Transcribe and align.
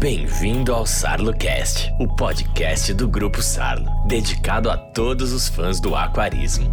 Bem-vindo 0.00 0.72
ao 0.72 0.86
SarloCast, 0.86 1.92
o 2.00 2.08
podcast 2.16 2.94
do 2.94 3.06
Grupo 3.06 3.42
Sarlo, 3.42 3.86
dedicado 4.08 4.70
a 4.70 4.78
todos 4.78 5.30
os 5.30 5.46
fãs 5.46 5.78
do 5.78 5.94
aquarismo. 5.94 6.72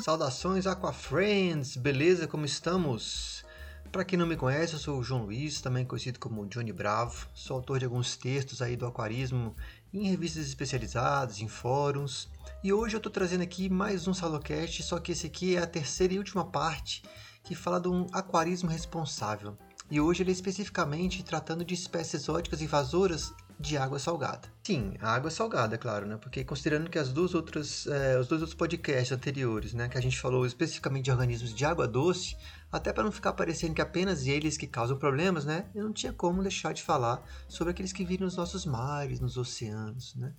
Saudações 0.00 0.66
Aquafriends, 0.66 1.76
beleza? 1.76 2.26
Como 2.26 2.44
estamos? 2.44 3.44
Para 3.92 4.04
quem 4.04 4.18
não 4.18 4.26
me 4.26 4.34
conhece, 4.34 4.72
eu 4.72 4.80
sou 4.80 4.98
o 4.98 5.04
João 5.04 5.22
Luiz, 5.26 5.60
também 5.60 5.84
conhecido 5.84 6.18
como 6.18 6.44
Johnny 6.46 6.72
Bravo. 6.72 7.28
Sou 7.32 7.58
autor 7.58 7.78
de 7.78 7.84
alguns 7.84 8.16
textos 8.16 8.60
aí 8.60 8.74
do 8.74 8.86
aquarismo 8.86 9.54
em 9.94 10.10
revistas 10.10 10.48
especializadas, 10.48 11.40
em 11.40 11.46
fóruns. 11.46 12.28
E 12.64 12.72
hoje 12.72 12.96
eu 12.96 12.98
estou 12.98 13.12
trazendo 13.12 13.42
aqui 13.42 13.68
mais 13.68 14.08
um 14.08 14.14
Salocast, 14.14 14.82
só 14.82 14.98
que 14.98 15.12
esse 15.12 15.28
aqui 15.28 15.54
é 15.54 15.60
a 15.60 15.66
terceira 15.66 16.12
e 16.12 16.18
última 16.18 16.44
parte 16.44 17.04
que 17.42 17.54
fala 17.54 17.80
de 17.80 17.88
um 17.88 18.06
aquarismo 18.12 18.68
responsável. 18.68 19.56
E 19.90 20.00
hoje 20.00 20.22
ele 20.22 20.30
é 20.30 20.32
especificamente 20.32 21.22
tratando 21.22 21.64
de 21.64 21.74
espécies 21.74 22.22
exóticas 22.22 22.62
invasoras 22.62 23.32
de 23.62 23.76
água 23.76 23.98
salgada. 23.98 24.48
Sim, 24.64 24.94
a 25.00 25.14
água 25.14 25.30
salgada, 25.30 25.78
claro, 25.78 26.04
né? 26.06 26.16
Porque 26.16 26.42
considerando 26.44 26.90
que 26.90 26.98
as 26.98 27.12
duas 27.12 27.34
outras, 27.34 27.86
é, 27.86 28.18
os 28.18 28.26
dois 28.26 28.42
outros 28.42 28.56
podcasts 28.56 29.12
anteriores, 29.12 29.72
né, 29.72 29.88
que 29.88 29.96
a 29.96 30.00
gente 30.00 30.18
falou 30.18 30.44
especificamente 30.44 31.04
de 31.04 31.10
organismos 31.10 31.54
de 31.54 31.64
água 31.64 31.86
doce, 31.86 32.36
até 32.72 32.92
para 32.92 33.04
não 33.04 33.12
ficar 33.12 33.34
parecendo 33.34 33.74
que 33.74 33.80
apenas 33.80 34.26
eles 34.26 34.56
que 34.56 34.66
causam 34.66 34.96
problemas, 34.96 35.44
né? 35.44 35.66
Eu 35.74 35.84
não 35.84 35.92
tinha 35.92 36.12
como 36.12 36.42
deixar 36.42 36.72
de 36.72 36.82
falar 36.82 37.22
sobre 37.46 37.70
aqueles 37.70 37.92
que 37.92 38.02
vivem 38.04 38.24
nos 38.24 38.36
nossos 38.36 38.66
mares, 38.66 39.20
nos 39.20 39.36
oceanos, 39.36 40.14
né? 40.16 40.32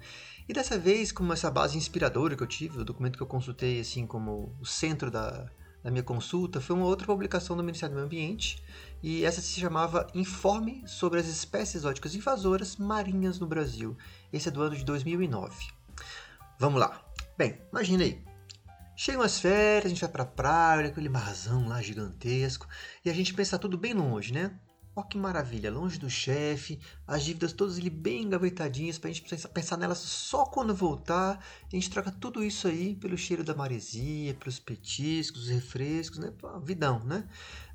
E 0.50 0.54
dessa 0.54 0.78
vez, 0.78 1.12
como 1.12 1.32
essa 1.32 1.50
base 1.50 1.78
inspiradora 1.78 2.36
que 2.36 2.44
eu 2.44 2.48
tive, 2.48 2.80
o 2.80 2.84
documento 2.84 3.18
que 3.18 3.24
eu 3.24 3.28
consultei 3.28 3.80
assim 3.80 4.06
como 4.06 4.54
o 4.60 4.66
centro 4.66 5.10
da 5.10 5.50
da 5.84 5.92
minha 5.92 6.04
consulta 6.04 6.62
foi 6.62 6.76
uma 6.76 6.86
outra 6.86 7.06
publicação 7.06 7.58
do 7.58 7.64
Ministério 7.64 7.94
do 7.94 7.98
Meio 7.98 8.06
Ambiente 8.06 8.64
e 9.02 9.26
essa 9.26 9.42
se 9.42 9.60
chamava 9.60 10.08
Informe 10.16 10.82
sobre 10.88 11.20
as 11.20 11.28
espécies 11.28 11.76
exóticas 11.76 12.16
invasoras 12.16 12.78
marinhas 12.78 13.38
no 13.38 13.46
Brasil. 13.46 13.98
Esse 14.32 14.48
é 14.48 14.52
do 14.52 14.62
ano 14.62 14.76
de 14.76 14.86
2009. 14.86 15.68
Vamos 16.58 16.80
lá. 16.80 17.04
Bem, 17.38 17.60
imagine 17.70 18.04
aí. 18.04 18.24
Chegam 18.96 19.24
as 19.24 19.40
férias, 19.40 19.88
a 19.88 19.90
gente 19.90 20.02
vai 20.02 20.10
pra 20.10 20.26
praia, 20.26 20.88
aquele 20.88 21.10
marzão 21.10 21.68
lá 21.68 21.82
gigantesco, 21.82 22.68
e 23.04 23.10
a 23.10 23.14
gente 23.14 23.34
pensa 23.34 23.58
tudo 23.58 23.78
bem 23.78 23.94
longe, 23.94 24.32
né? 24.32 24.58
Ó 24.96 25.02
que 25.02 25.18
maravilha, 25.18 25.72
longe 25.72 25.98
do 25.98 26.08
chefe, 26.08 26.80
as 27.08 27.24
dívidas 27.24 27.52
todas 27.52 27.78
ali 27.78 27.90
bem 27.90 28.24
engavetadinhas 28.24 29.00
para 29.00 29.10
a 29.10 29.14
gente 29.14 29.24
pensar 29.50 29.76
nelas 29.76 29.98
só 29.98 30.46
quando 30.46 30.76
voltar. 30.76 31.44
A 31.66 31.76
gente 31.76 31.90
troca 31.90 32.12
tudo 32.12 32.44
isso 32.44 32.68
aí 32.68 32.96
pelo 32.96 33.18
cheiro 33.18 33.44
da 33.44 33.56
maresia, 33.56 34.36
pelos 34.36 34.60
petiscos, 34.60 35.44
os 35.44 35.50
refrescos, 35.50 36.20
né? 36.20 36.32
Vidão, 36.64 37.04
né? 37.04 37.28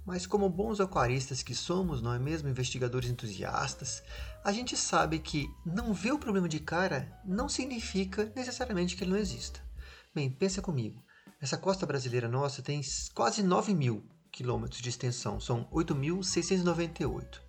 Mas 0.06 0.28
como 0.28 0.48
bons 0.48 0.80
aquaristas 0.80 1.42
que 1.42 1.56
somos, 1.56 2.00
não 2.00 2.14
é 2.14 2.20
mesmo? 2.20 2.48
Investigadores 2.48 3.10
entusiastas, 3.10 4.00
a 4.44 4.52
gente 4.52 4.76
sabe 4.76 5.18
que 5.18 5.50
não 5.66 5.92
ver 5.92 6.12
o 6.12 6.18
problema 6.20 6.48
de 6.48 6.60
cara 6.60 7.20
não 7.24 7.48
significa 7.48 8.32
necessariamente 8.34 8.96
que 8.96 9.02
ele 9.02 9.10
não 9.10 9.18
exista. 9.18 9.60
Bem, 10.14 10.30
pensa 10.30 10.62
comigo. 10.62 11.02
Essa 11.40 11.58
costa 11.58 11.84
brasileira 11.84 12.28
nossa 12.28 12.62
tem 12.62 12.80
quase 13.12 13.42
9 13.42 13.74
mil 13.74 14.08
quilômetros 14.30 14.80
de 14.80 14.88
extensão, 14.88 15.40
são 15.40 15.64
8.698. 15.72 17.40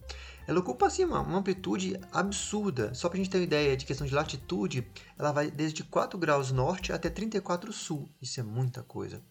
Ela 0.47 0.59
ocupa 0.59 0.88
assim, 0.88 1.05
uma, 1.05 1.21
uma 1.21 1.38
amplitude 1.38 1.99
absurda. 2.11 2.94
Só 2.95 3.08
para 3.08 3.17
a 3.17 3.21
gente 3.21 3.30
ter 3.30 3.38
uma 3.38 3.44
ideia 3.44 3.77
de 3.77 3.86
questão 3.86 4.08
de 4.08 4.16
latitude, 4.16 4.88
ela 5.17 5.31
vai 5.31 5.52
desde 5.52 5.83
4 5.83 6.17
graus 6.17 6.52
norte 6.52 6.91
até 6.91 7.09
34 7.09 7.71
sul. 7.71 8.09
Isso 8.19 8.39
é 8.39 8.44
muita 8.44 8.81
coisa. 8.81 9.21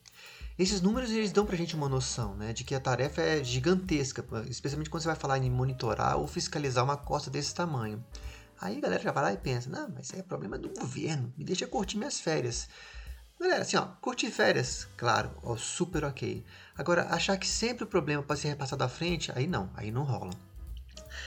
Esses 0.59 0.81
números 0.81 1.11
eles 1.11 1.33
dão 1.33 1.47
para 1.47 1.55
a 1.55 1.59
gente 1.59 1.77
uma 1.77 1.89
noção 1.89 2.37
né, 2.37 2.53
de 2.53 2.65
que 2.65 2.75
a 2.75 2.81
tarefa 2.81 3.21
é 3.21 3.43
gigantesca, 3.45 4.25
especialmente 4.49 4.91
quando 4.91 5.03
você 5.03 5.09
vai 5.09 5.17
falar 5.17 5.39
em 5.39 5.51
monitorar 5.51 6.19
ou 6.19 6.27
fiscalizar 6.27 6.85
uma 6.85 6.97
costa 6.97 7.31
desse 7.31 7.55
tamanho. 7.55 8.05
Aí 8.61 8.79
a 8.79 8.81
galera 8.81 9.03
já 9.03 9.13
vai 9.13 9.23
lá 9.23 9.33
e 9.33 9.37
pensa: 9.37 9.71
não, 9.71 9.89
mas 9.95 10.13
é 10.13 10.23
problema 10.23 10.59
do 10.59 10.69
governo, 10.69 11.33
me 11.37 11.45
deixa 11.45 11.67
curtir 11.67 11.97
minhas 11.97 12.19
férias. 12.19 12.69
Galera, 13.41 13.63
assim, 13.63 13.77
ó, 13.77 13.87
curtir 14.01 14.33
férias, 14.33 14.89
claro, 14.97 15.31
ó, 15.45 15.57
super 15.57 16.03
ok. 16.03 16.45
Agora, 16.77 17.07
achar 17.15 17.37
que 17.37 17.47
sempre 17.47 17.85
o 17.85 17.87
problema 17.87 18.21
pode 18.21 18.41
ser 18.41 18.49
repassado 18.49 18.83
à 18.83 18.89
frente, 18.89 19.31
aí 19.33 19.47
não, 19.47 19.71
aí 19.77 19.93
não 19.93 20.03
rola. 20.03 20.33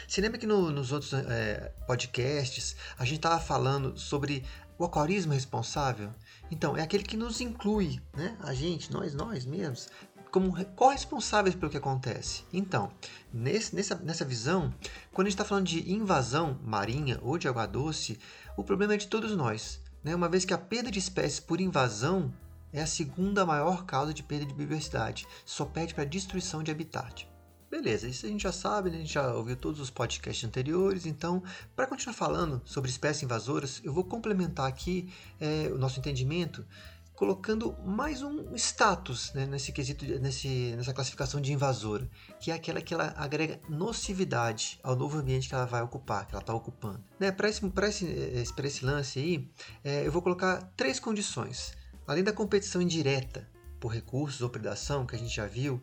Se 0.09 0.19
lembra 0.19 0.37
que 0.37 0.45
no, 0.45 0.69
nos 0.71 0.91
outros 0.91 1.13
é, 1.13 1.71
podcasts 1.87 2.75
a 2.99 3.05
gente 3.05 3.19
estava 3.19 3.39
falando 3.39 3.97
sobre 3.97 4.43
o 4.77 4.83
aquarismo 4.83 5.31
responsável? 5.31 6.11
Então, 6.51 6.75
é 6.75 6.81
aquele 6.81 7.03
que 7.03 7.15
nos 7.15 7.39
inclui, 7.39 8.01
né? 8.13 8.37
A 8.41 8.53
gente, 8.53 8.91
nós, 8.91 9.13
nós 9.13 9.45
mesmos, 9.45 9.87
como 10.29 10.53
corresponsáveis 10.75 11.55
pelo 11.55 11.71
que 11.71 11.77
acontece. 11.77 12.43
Então, 12.51 12.91
nesse, 13.31 13.73
nessa, 13.73 13.95
nessa 13.95 14.25
visão, 14.25 14.73
quando 15.13 15.27
a 15.27 15.29
gente 15.29 15.39
está 15.39 15.45
falando 15.45 15.67
de 15.67 15.89
invasão 15.89 16.59
marinha 16.61 17.19
ou 17.21 17.37
de 17.37 17.47
água 17.47 17.65
doce, 17.65 18.19
o 18.57 18.65
problema 18.65 18.95
é 18.95 18.97
de 18.97 19.07
todos 19.07 19.33
nós 19.33 19.79
né, 20.03 20.15
uma 20.15 20.29
vez 20.29 20.45
que 20.45 20.53
a 20.53 20.57
perda 20.57 20.89
de 20.89 20.99
espécies 20.99 21.39
por 21.39 21.61
invasão 21.61 22.33
é 22.73 22.81
a 22.81 22.87
segunda 22.87 23.45
maior 23.45 23.85
causa 23.85 24.13
de 24.13 24.23
perda 24.23 24.45
de 24.45 24.53
biodiversidade, 24.53 25.27
só 25.45 25.65
perde 25.65 25.93
para 25.93 26.05
destruição 26.05 26.63
de 26.63 26.71
habitat. 26.71 27.29
Beleza, 27.69 28.07
isso 28.07 28.25
a 28.25 28.29
gente 28.29 28.43
já 28.43 28.51
sabe, 28.51 28.89
né? 28.89 28.97
a 28.97 28.99
gente 28.99 29.13
já 29.13 29.33
ouviu 29.33 29.55
todos 29.55 29.79
os 29.79 29.89
podcasts 29.89 30.43
anteriores, 30.43 31.05
então, 31.05 31.41
para 31.73 31.87
continuar 31.87 32.13
falando 32.13 32.61
sobre 32.65 32.89
espécies 32.89 33.23
invasoras, 33.23 33.81
eu 33.83 33.93
vou 33.93 34.03
complementar 34.03 34.67
aqui 34.67 35.11
é, 35.39 35.69
o 35.73 35.77
nosso 35.77 35.97
entendimento 35.97 36.65
colocando 37.21 37.77
mais 37.85 38.23
um 38.23 38.55
status 38.55 39.31
né, 39.33 39.45
nesse 39.45 39.71
quesito, 39.71 40.03
nesse, 40.19 40.73
nessa 40.75 40.91
classificação 40.91 41.39
de 41.39 41.53
invasora, 41.53 42.09
que 42.39 42.49
é 42.49 42.55
aquela 42.55 42.81
que 42.81 42.95
ela 42.95 43.13
agrega 43.15 43.59
nocividade 43.69 44.79
ao 44.81 44.95
novo 44.95 45.19
ambiente 45.19 45.47
que 45.47 45.53
ela 45.53 45.67
vai 45.67 45.83
ocupar, 45.83 46.25
que 46.25 46.33
ela 46.33 46.41
está 46.41 46.51
ocupando. 46.51 46.99
Né, 47.19 47.31
Para 47.31 47.47
esse, 47.47 47.63
esse, 48.07 48.53
esse 48.59 48.83
lance 48.83 49.19
aí, 49.19 49.47
é, 49.83 50.07
eu 50.07 50.11
vou 50.11 50.23
colocar 50.23 50.73
três 50.75 50.99
condições. 50.99 51.77
Além 52.07 52.23
da 52.23 52.33
competição 52.33 52.81
indireta 52.81 53.47
por 53.79 53.89
recursos 53.89 54.41
ou 54.41 54.49
predação, 54.49 55.05
que 55.05 55.15
a 55.15 55.19
gente 55.19 55.35
já 55.35 55.45
viu, 55.45 55.79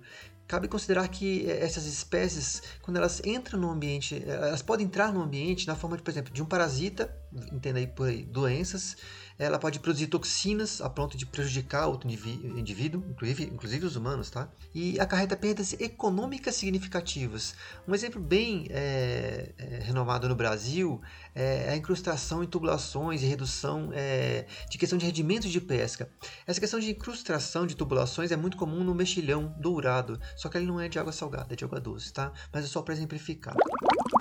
cabe 0.49 0.67
considerar 0.67 1.07
que 1.07 1.49
essas 1.49 1.85
espécies, 1.85 2.63
quando 2.83 2.97
elas 2.97 3.21
entram 3.25 3.61
no 3.61 3.71
ambiente, 3.71 4.25
elas 4.27 4.63
podem 4.63 4.87
entrar 4.87 5.13
no 5.13 5.23
ambiente 5.23 5.69
na 5.69 5.77
forma, 5.77 5.97
de, 5.97 6.03
por 6.03 6.11
exemplo, 6.11 6.33
de 6.33 6.43
um 6.43 6.47
parasita, 6.47 7.15
entenda 7.53 7.79
aí 7.79 7.87
por 7.87 8.09
aí, 8.09 8.25
doenças, 8.25 8.97
ela 9.39 9.59
pode 9.59 9.79
produzir 9.79 10.09
toxinas 10.09 10.81
a 10.81 10.91
ponto 10.91 11.17
de 11.17 11.25
prejudicar 11.25 11.87
outro 11.87 12.11
indivíduo, 12.11 13.05
inclusive, 13.09 13.45
inclusive 13.45 13.87
os 13.87 13.95
humanos, 13.95 14.31
tá? 14.31 14.49
E 14.75 14.99
acarreta 14.99 15.37
perdas 15.37 15.75
econômicas 15.75 16.57
significativas. 16.57 17.55
Um 17.87 17.95
exemplo 17.95 18.21
bem 18.21 18.67
é, 18.71 19.53
é, 19.57 19.79
renomado 19.83 20.29
no 20.29 20.35
Brasil 20.35 21.01
é 21.35 21.71
a 21.71 21.77
incrustação 21.77 22.43
em 22.43 22.47
tubulações 22.47 23.23
e 23.23 23.27
redução 23.27 23.91
é, 23.93 24.47
de 24.69 24.77
questão 24.77 24.99
de 24.99 25.07
rendimentos 25.07 25.51
de 25.51 25.61
pesca. 25.61 26.11
Essa 26.47 26.59
questão 26.59 26.81
de 26.81 26.91
incrustação 26.91 27.67
de 27.67 27.77
tubulações 27.77 28.33
é 28.33 28.37
muito 28.37 28.57
comum 28.57 28.83
no 28.83 28.95
mexilhão 28.95 29.55
dourado, 29.59 30.21
só 30.37 30.49
que 30.49 30.59
ele 30.59 30.67
não 30.67 30.81
é 30.81 30.89
de 30.89 30.99
água 30.99 31.13
salgada, 31.13 31.53
é 31.53 31.57
de 31.57 31.65
água 31.65 31.81
doce, 31.81 32.13
tá? 32.13 32.33
Mas 32.53 32.65
é 32.65 32.67
só 32.67 32.83
para 32.83 32.95
exemplificar. 32.95 33.55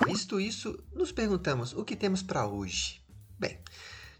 Visto 0.06 0.40
isso, 0.40 0.78
nos 0.94 1.10
perguntamos 1.10 1.72
o 1.72 1.84
que 1.84 1.96
temos 1.96 2.22
para 2.22 2.46
hoje. 2.46 3.02
Bem, 3.38 3.58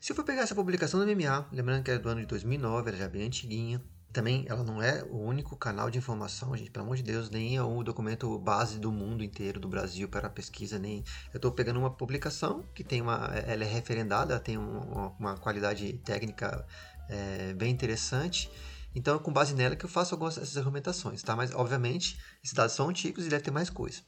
se 0.01 0.13
eu 0.13 0.17
for 0.17 0.25
pegar 0.25 0.43
essa 0.43 0.55
publicação 0.55 1.01
do 1.01 1.07
MMA, 1.07 1.49
lembrando 1.53 1.83
que 1.83 1.91
é 1.91 1.99
do 1.99 2.09
ano 2.09 2.21
de 2.21 2.27
2009, 2.27 2.91
ela 2.91 2.99
já 2.99 3.09
bem 3.09 3.27
antiguinha, 3.27 3.83
também 4.13 4.47
ela 4.49 4.65
não 4.65 4.81
é 4.81 5.03
o 5.05 5.19
único 5.19 5.57
canal 5.57 5.91
de 5.91 5.99
informação, 5.99 6.57
gente, 6.57 6.71
pelo 6.71 6.85
amor 6.85 6.97
de 6.97 7.03
Deus, 7.03 7.29
nem 7.29 7.57
é 7.57 7.63
o 7.63 7.83
documento 7.83 8.39
base 8.39 8.79
do 8.79 8.91
mundo 8.91 9.23
inteiro, 9.23 9.61
do 9.61 9.69
Brasil 9.69 10.09
para 10.09 10.31
pesquisa, 10.31 10.79
nem 10.79 11.05
eu 11.33 11.39
estou 11.39 11.53
pegando 11.53 11.79
uma 11.79 11.91
publicação 11.91 12.65
que 12.75 12.83
tem 12.83 13.03
uma, 13.03 13.27
ela 13.47 13.65
é 13.65 13.67
referendada, 13.67 14.39
tem 14.41 14.57
uma, 14.57 15.09
uma 15.19 15.37
qualidade 15.37 15.93
técnica 16.05 16.65
é, 17.09 17.53
bem 17.55 17.71
interessante, 17.71 18.51
então 18.95 19.17
é 19.17 19.19
com 19.19 19.33
base 19.33 19.55
nela 19.55 19.77
que 19.77 19.85
eu 19.85 19.91
faço 19.91 20.15
algumas 20.15 20.37
dessas 20.37 20.57
argumentações, 20.57 21.23
tá? 21.23 21.37
Mas 21.37 21.53
obviamente 21.53 22.19
esses 22.43 22.55
dados 22.55 22.75
são 22.75 22.89
antigos 22.89 23.27
e 23.27 23.29
deve 23.29 23.43
ter 23.43 23.51
mais 23.51 23.69
coisa. 23.69 24.01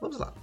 Vamos 0.00 0.18
lá. 0.18 0.34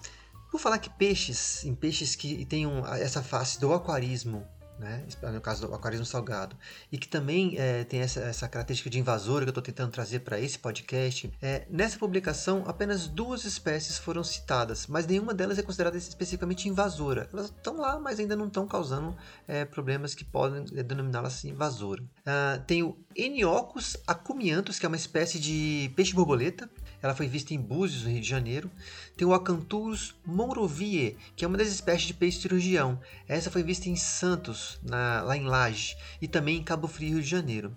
Vou 0.51 0.59
falar 0.59 0.79
que 0.79 0.89
peixes, 0.89 1.63
em 1.65 1.75
peixes 1.75 2.15
que 2.15 2.45
tenham 2.45 2.85
essa 2.95 3.21
face 3.21 3.59
do 3.59 3.73
aquarismo 3.73 4.47
né? 4.79 5.03
no 5.33 5.41
caso 5.41 5.67
do 5.67 5.73
aquarismo 5.73 6.05
salgado, 6.05 6.55
e 6.91 6.97
que 6.97 7.07
também 7.07 7.55
é, 7.57 7.83
tem 7.83 8.01
essa, 8.01 8.19
essa, 8.21 8.47
característica 8.47 8.89
de 8.89 8.99
invasora 8.99 9.43
que 9.45 9.49
eu 9.49 9.51
estou 9.51 9.63
tentando 9.63 9.91
trazer 9.91 10.19
para 10.19 10.39
esse 10.39 10.57
podcast. 10.59 11.31
É, 11.41 11.65
nessa 11.69 11.97
publicação, 11.97 12.63
apenas 12.67 13.07
duas 13.07 13.45
espécies 13.45 13.97
foram 13.97 14.23
citadas, 14.23 14.87
mas 14.87 15.05
nenhuma 15.05 15.33
delas 15.33 15.57
é 15.57 15.63
considerada 15.63 15.97
especificamente 15.97 16.69
invasora. 16.69 17.29
Elas 17.33 17.47
estão 17.47 17.77
lá, 17.77 17.99
mas 17.99 18.19
ainda 18.19 18.35
não 18.35 18.47
estão 18.47 18.67
causando 18.67 19.15
é, 19.47 19.65
problemas 19.65 20.13
que 20.13 20.23
podem 20.23 20.65
é, 20.77 20.83
denominá-las 20.83 21.43
invasora. 21.45 22.01
Uh, 22.01 22.61
tem 22.65 22.83
o 22.83 22.97
Eniocus 23.15 23.97
acumianthus, 24.05 24.79
que 24.79 24.85
é 24.85 24.89
uma 24.89 24.95
espécie 24.95 25.39
de 25.39 25.91
peixe-borboleta, 25.95 26.69
ela 27.01 27.15
foi 27.15 27.27
vista 27.27 27.53
em 27.53 27.59
Búzios, 27.59 28.03
no 28.03 28.09
Rio 28.09 28.21
de 28.21 28.27
Janeiro. 28.27 28.71
Tem 29.15 29.27
o 29.27 29.33
Acanthurus 29.33 30.15
monrovie, 30.25 31.17
que 31.35 31.45
é 31.45 31.47
uma 31.47 31.57
das 31.57 31.67
espécies 31.67 32.07
de 32.07 32.13
peixe 32.13 32.41
cirurgião. 32.41 32.99
Essa 33.27 33.51
foi 33.51 33.63
vista 33.63 33.89
em 33.89 33.95
Santos, 33.95 34.79
na, 34.83 35.21
lá 35.21 35.37
em 35.37 35.45
Laje, 35.45 35.95
e 36.21 36.27
também 36.27 36.57
em 36.57 36.63
Cabo 36.63 36.87
Frio, 36.87 37.13
Rio 37.13 37.21
de 37.21 37.29
Janeiro. 37.29 37.75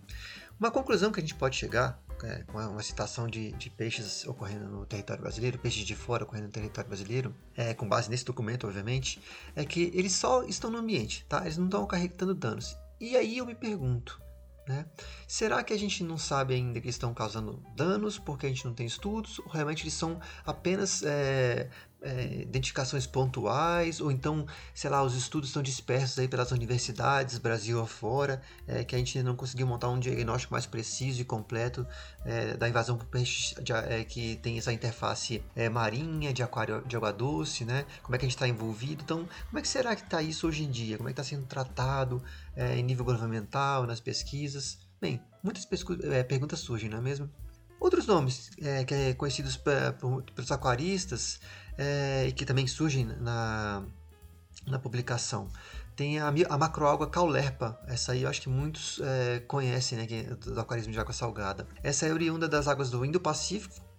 Uma 0.58 0.70
conclusão 0.70 1.10
que 1.10 1.20
a 1.20 1.22
gente 1.22 1.34
pode 1.34 1.56
chegar 1.56 1.98
é, 2.22 2.42
com 2.46 2.58
uma 2.58 2.82
citação 2.82 3.26
de, 3.26 3.52
de, 3.52 3.70
peixes 3.70 4.26
ocorrendo 4.26 4.66
no 4.66 4.84
território 4.84 5.22
brasileiro, 5.22 5.58
peixes 5.58 5.86
de 5.86 5.94
fora 5.94 6.24
ocorrendo 6.24 6.48
no 6.48 6.52
território 6.52 6.88
brasileiro, 6.88 7.34
é, 7.56 7.72
com 7.72 7.88
base 7.88 8.10
nesse 8.10 8.24
documento, 8.24 8.66
obviamente, 8.66 9.22
é 9.56 9.64
que 9.64 9.90
eles 9.94 10.12
só 10.12 10.42
estão 10.44 10.70
no 10.70 10.78
ambiente, 10.78 11.24
tá? 11.28 11.42
Eles 11.42 11.56
não 11.56 11.66
estão 11.66 11.84
acarretando 11.84 12.34
danos. 12.34 12.76
E 13.00 13.16
aí 13.16 13.38
eu 13.38 13.46
me 13.46 13.54
pergunto, 13.54 14.20
né? 14.66 14.86
Será 15.26 15.62
que 15.62 15.72
a 15.72 15.78
gente 15.78 16.02
não 16.04 16.18
sabe 16.18 16.54
ainda 16.54 16.80
que 16.80 16.88
estão 16.88 17.12
causando 17.14 17.62
danos 17.74 18.18
porque 18.18 18.46
a 18.46 18.48
gente 18.48 18.64
não 18.64 18.74
tem 18.74 18.86
estudos? 18.86 19.38
Ou 19.40 19.48
realmente 19.48 19.82
eles 19.82 19.94
são 19.94 20.20
apenas 20.44 21.02
é, 21.02 21.68
é, 22.02 22.42
identificações 22.42 23.06
pontuais, 23.06 24.00
ou 24.00 24.10
então, 24.10 24.46
sei 24.74 24.90
lá, 24.90 25.02
os 25.02 25.14
estudos 25.14 25.50
estão 25.50 25.62
dispersos 25.62 26.18
aí 26.18 26.28
pelas 26.28 26.50
universidades, 26.50 27.38
Brasil 27.38 27.80
afora, 27.80 28.40
é, 28.66 28.84
que 28.84 28.94
a 28.94 28.98
gente 28.98 29.22
não 29.22 29.36
conseguiu 29.36 29.66
montar 29.66 29.88
um 29.88 29.98
diagnóstico 29.98 30.52
mais 30.52 30.66
preciso 30.66 31.20
e 31.20 31.24
completo 31.24 31.86
é, 32.24 32.56
da 32.56 32.68
invasão 32.68 32.96
por 32.96 33.06
de, 33.10 33.72
é, 33.72 34.04
que 34.04 34.36
tem 34.36 34.58
essa 34.58 34.72
interface 34.72 35.42
é, 35.54 35.68
marinha, 35.68 36.32
de 36.32 36.42
aquário 36.42 36.82
de 36.86 36.96
água 36.96 37.12
doce, 37.12 37.64
né? 37.64 37.84
Como 38.02 38.14
é 38.14 38.18
que 38.18 38.24
a 38.24 38.28
gente 38.28 38.36
está 38.36 38.48
envolvido? 38.48 39.02
Então, 39.02 39.28
como 39.46 39.58
é 39.58 39.62
que 39.62 39.68
será 39.68 39.94
que 39.94 40.02
está 40.02 40.22
isso 40.22 40.46
hoje 40.46 40.64
em 40.64 40.70
dia? 40.70 40.96
Como 40.96 41.08
é 41.08 41.12
que 41.12 41.20
está 41.20 41.36
sendo 41.36 41.46
tratado 41.46 42.22
é, 42.56 42.76
em 42.76 42.82
nível 42.82 43.04
governamental, 43.04 43.86
nas 43.86 44.00
pesquisas? 44.00 44.78
Bem, 45.00 45.22
muitas 45.42 45.64
perguntas 45.64 46.60
surgem, 46.60 46.88
não 46.90 46.98
é 46.98 47.00
mesmo? 47.00 47.30
Outros 47.80 48.06
nomes 48.06 48.50
é, 48.60 48.84
que 48.84 48.94
é 48.94 49.14
conhecidos 49.14 49.56
pelos 49.56 50.52
aquaristas 50.52 51.40
é, 51.78 52.26
e 52.28 52.32
que 52.32 52.44
também 52.44 52.66
surgem 52.66 53.06
na, 53.06 53.82
na 54.66 54.78
publicação. 54.78 55.48
Tem 55.96 56.18
a, 56.18 56.28
a 56.28 56.58
macroalga 56.58 57.06
caulerpa, 57.06 57.80
essa 57.86 58.12
aí 58.12 58.22
eu 58.22 58.28
acho 58.28 58.42
que 58.42 58.48
muitos 58.48 59.00
é, 59.02 59.40
conhecem, 59.40 59.98
né, 59.98 60.06
que, 60.06 60.22
do 60.22 60.60
aquarismo 60.60 60.92
de 60.92 61.00
água 61.00 61.12
salgada. 61.12 61.66
Essa 61.82 62.06
é 62.06 62.12
oriunda 62.12 62.48
das 62.48 62.68
águas 62.68 62.90
do 62.90 63.04
Indo-Pacífico 63.04 63.89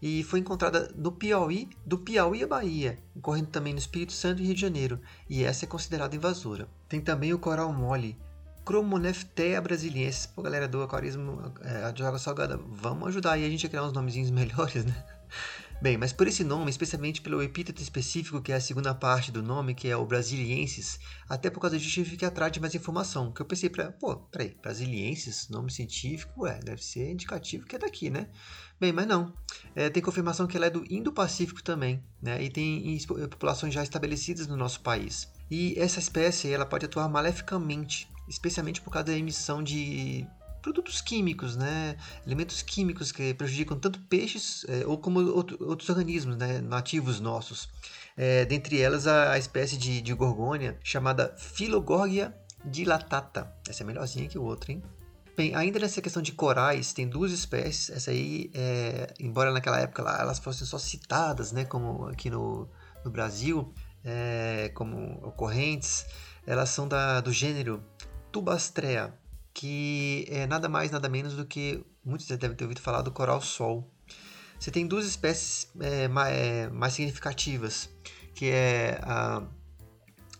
e 0.00 0.22
foi 0.24 0.40
encontrada 0.40 0.92
no 0.96 1.12
Piauí, 1.12 1.68
do 1.84 1.98
Piauí 1.98 2.42
à 2.42 2.46
Bahia, 2.46 2.98
ocorrendo 3.14 3.48
também 3.48 3.72
no 3.72 3.78
Espírito 3.78 4.12
Santo 4.12 4.42
e 4.42 4.46
Rio 4.46 4.54
de 4.54 4.60
Janeiro, 4.60 5.00
e 5.28 5.44
essa 5.44 5.64
é 5.64 5.68
considerada 5.68 6.14
invasora. 6.14 6.68
Tem 6.88 7.00
também 7.00 7.32
o 7.32 7.38
coral 7.38 7.72
mole, 7.72 8.18
Cromoneftea 8.66 9.60
brasiliensis. 9.60 10.26
Pô, 10.26 10.42
galera 10.42 10.66
do 10.66 10.82
aquarismo 10.82 11.52
é, 11.62 11.92
de 11.92 12.02
água 12.02 12.18
salgada, 12.18 12.56
vamos 12.56 13.06
ajudar 13.06 13.34
aí 13.34 13.46
a 13.46 13.48
gente 13.48 13.64
a 13.64 13.68
criar 13.68 13.84
uns 13.84 13.92
nomezinhos 13.92 14.28
melhores, 14.32 14.84
né? 14.84 15.04
Bem, 15.80 15.98
mas 15.98 16.12
por 16.12 16.26
esse 16.26 16.42
nome, 16.42 16.70
especialmente 16.70 17.20
pelo 17.20 17.42
epíteto 17.42 17.82
específico, 17.82 18.40
que 18.40 18.50
é 18.50 18.56
a 18.56 18.60
segunda 18.60 18.94
parte 18.94 19.30
do 19.30 19.42
nome, 19.42 19.74
que 19.74 19.88
é 19.88 19.96
o 19.96 20.06
brasiliensis, 20.06 20.98
até 21.28 21.50
por 21.50 21.60
causa 21.60 21.78
disso 21.78 22.00
eu 22.00 22.04
tive 22.04 22.16
que 22.16 22.24
atrás 22.24 22.50
de 22.50 22.58
mais 22.58 22.74
informação, 22.74 23.30
que 23.30 23.40
eu 23.42 23.46
pensei 23.46 23.68
para, 23.68 23.92
pô, 23.92 24.16
peraí, 24.16 24.56
brasiliensis, 24.60 25.48
nome 25.48 25.70
científico, 25.70 26.46
é, 26.46 26.58
deve 26.58 26.82
ser 26.82 27.10
indicativo 27.10 27.66
que 27.66 27.76
é 27.76 27.78
daqui, 27.78 28.08
né? 28.08 28.30
Bem, 28.78 28.92
mas 28.92 29.06
não. 29.06 29.32
É, 29.74 29.88
tem 29.88 30.02
confirmação 30.02 30.46
que 30.46 30.56
ela 30.56 30.66
é 30.66 30.70
do 30.70 30.84
Indo-Pacífico 30.90 31.62
também, 31.62 32.02
né? 32.20 32.42
E 32.42 32.50
tem 32.50 32.98
populações 33.30 33.72
já 33.72 33.82
estabelecidas 33.82 34.46
no 34.46 34.56
nosso 34.56 34.80
país. 34.80 35.28
E 35.50 35.74
essa 35.78 35.98
espécie, 35.98 36.52
ela 36.52 36.66
pode 36.66 36.84
atuar 36.84 37.08
maleficamente, 37.08 38.08
especialmente 38.28 38.80
por 38.82 38.90
causa 38.90 39.06
da 39.06 39.12
emissão 39.12 39.62
de 39.62 40.26
produtos 40.60 41.00
químicos, 41.00 41.56
né? 41.56 41.96
Elementos 42.26 42.60
químicos 42.60 43.12
que 43.12 43.32
prejudicam 43.32 43.78
tanto 43.78 44.00
peixes 44.00 44.66
é, 44.68 44.86
ou 44.86 44.98
como 44.98 45.20
outro, 45.20 45.56
outros 45.66 45.88
organismos, 45.88 46.36
né? 46.36 46.60
Nativos 46.60 47.18
nossos. 47.18 47.68
É, 48.16 48.44
dentre 48.44 48.80
elas 48.80 49.06
a, 49.06 49.32
a 49.32 49.38
espécie 49.38 49.78
de, 49.78 50.02
de 50.02 50.12
gorgônia 50.12 50.78
chamada 50.82 51.34
Philogorgia 51.38 52.34
dilatata. 52.64 53.54
Essa 53.68 53.84
é 53.84 53.86
melhorzinha 53.86 54.28
que 54.28 54.38
o 54.38 54.42
outro, 54.42 54.72
hein? 54.72 54.82
Bem, 55.36 55.54
ainda 55.54 55.78
nessa 55.78 56.00
questão 56.00 56.22
de 56.22 56.32
corais, 56.32 56.94
tem 56.94 57.06
duas 57.06 57.30
espécies. 57.30 57.90
Essa 57.90 58.10
aí, 58.10 58.50
é, 58.54 59.12
embora 59.20 59.52
naquela 59.52 59.78
época 59.78 60.00
elas 60.18 60.38
fossem 60.38 60.66
só 60.66 60.78
citadas, 60.78 61.52
né, 61.52 61.66
como 61.66 62.06
aqui 62.06 62.30
no, 62.30 62.66
no 63.04 63.10
Brasil, 63.10 63.70
é, 64.02 64.70
como 64.74 65.20
ocorrentes, 65.22 66.06
elas 66.46 66.70
são 66.70 66.88
da, 66.88 67.20
do 67.20 67.30
gênero 67.30 67.84
Tubastrea, 68.32 69.12
que 69.52 70.26
é 70.30 70.46
nada 70.46 70.70
mais, 70.70 70.90
nada 70.90 71.06
menos 71.06 71.34
do 71.34 71.44
que, 71.44 71.84
muitos 72.02 72.26
já 72.26 72.36
devem 72.36 72.56
ter 72.56 72.64
ouvido 72.64 72.80
falar 72.80 73.02
do 73.02 73.12
coral-sol. 73.12 73.92
Você 74.58 74.70
tem 74.70 74.86
duas 74.86 75.04
espécies 75.04 75.70
é, 75.78 76.08
mais, 76.08 76.34
é, 76.34 76.70
mais, 76.70 76.94
significativas, 76.94 77.90
que 78.34 78.46
é 78.46 78.98
a, 79.02 79.42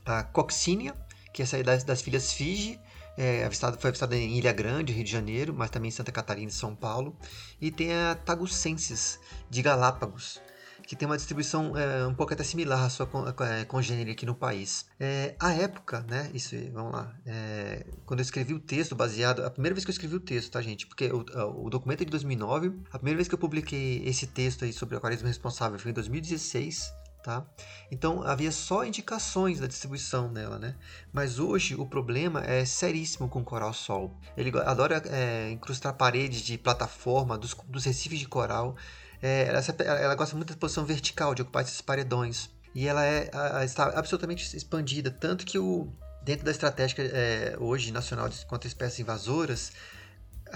a 0.07 0.23
Coccinia, 0.23 0.95
que 1.35 1.43
é 1.43 1.45
essa 1.45 1.63
das, 1.63 1.85
das 1.85 2.01
filhas 2.01 2.33
Fiji, 2.33 2.81
é, 3.17 3.45
avistado, 3.45 3.79
foi 3.79 3.89
avistada 3.89 4.17
em 4.17 4.37
Ilha 4.37 4.53
Grande, 4.53 4.93
Rio 4.93 5.05
de 5.05 5.11
Janeiro, 5.11 5.55
mas 5.55 5.71
também 5.71 5.89
em 5.89 5.93
Santa 5.93 6.13
Catarina 6.13 6.49
e 6.49 6.55
São 6.55 6.75
Paulo. 6.75 7.17
E 7.61 7.71
tem 7.71 7.93
a 7.95 8.15
Tagucensis, 8.15 9.19
de 9.49 9.63
Galápagos, 9.63 10.41
que 10.87 10.95
tem 10.95 11.07
uma 11.07 11.17
distribuição 11.17 11.77
é, 11.77 12.07
um 12.07 12.15
pouco 12.15 12.33
até 12.33 12.45
similar 12.45 12.85
à 12.85 12.89
sua 12.89 13.09
é, 13.51 13.65
congênere 13.65 14.11
aqui 14.11 14.25
no 14.25 14.35
país. 14.35 14.87
É, 15.01 15.35
a 15.41 15.53
época, 15.53 16.05
né, 16.09 16.31
isso, 16.33 16.55
vamos 16.73 16.93
lá, 16.93 17.15
é, 17.27 17.87
quando 18.05 18.21
eu 18.21 18.25
escrevi 18.25 18.55
o 18.55 18.61
texto 18.61 18.95
baseado, 18.95 19.45
a 19.45 19.51
primeira 19.51 19.75
vez 19.75 19.85
que 19.85 19.91
eu 19.91 19.95
escrevi 19.95 20.15
o 20.15 20.21
texto, 20.21 20.51
tá 20.51 20.61
gente, 20.61 20.87
porque 20.87 21.07
o, 21.07 21.25
o 21.65 21.71
documento 21.71 22.03
é 22.03 22.05
de 22.05 22.11
2009, 22.11 22.73
a 22.91 22.99
primeira 22.99 23.17
vez 23.17 23.29
que 23.29 23.35
eu 23.35 23.39
publiquei 23.39 24.03
esse 24.07 24.27
texto 24.27 24.65
aí 24.65 24.73
sobre 24.73 24.95
o 24.95 24.99
aquarismo 24.99 25.27
responsável 25.27 25.79
foi 25.79 25.91
em 25.91 25.95
2016, 25.95 26.93
Tá? 27.27 27.45
Então 27.91 28.23
havia 28.23 28.53
só 28.53 28.85
indicações 28.85 29.59
da 29.59 29.67
distribuição 29.67 30.33
dela, 30.33 30.61
né? 30.61 30.77
Mas 31.13 31.41
hoje 31.41 31.75
o 31.75 31.85
problema 31.85 32.41
é 32.45 32.65
seríssimo 32.65 33.29
com 33.29 33.41
o 33.41 33.45
coral 33.45 33.73
sol. 33.75 34.17
Ele 34.37 34.57
adora 34.61 35.03
é, 35.07 35.51
incrustar 35.51 35.93
paredes 35.95 36.41
de 36.43 36.57
plataforma 36.57 37.37
dos, 37.37 37.53
dos 37.67 37.85
recifes 37.85 38.21
de 38.21 38.29
coral 38.29 38.77
é, 39.21 39.49
ela, 39.49 39.61
ela, 39.85 40.15
gosta 40.15 40.37
muito 40.37 40.53
da 40.53 40.57
posição 40.57 40.85
vertical, 40.85 41.35
de 41.35 41.43
ocupar 41.43 41.65
esses 41.65 41.81
paredões. 41.81 42.49
E 42.73 42.87
ela 42.87 43.05
é, 43.05 43.29
está 43.65 43.87
absolutamente 43.99 44.57
expandida, 44.57 45.11
tanto 45.11 45.45
que 45.45 45.59
o, 45.59 45.93
dentro 46.23 46.45
da 46.45 46.53
estratégia 46.53 47.03
é, 47.03 47.57
hoje 47.59 47.91
nacional 47.91 48.31
contra 48.47 48.69
espécies 48.69 49.01
invasoras, 49.01 49.73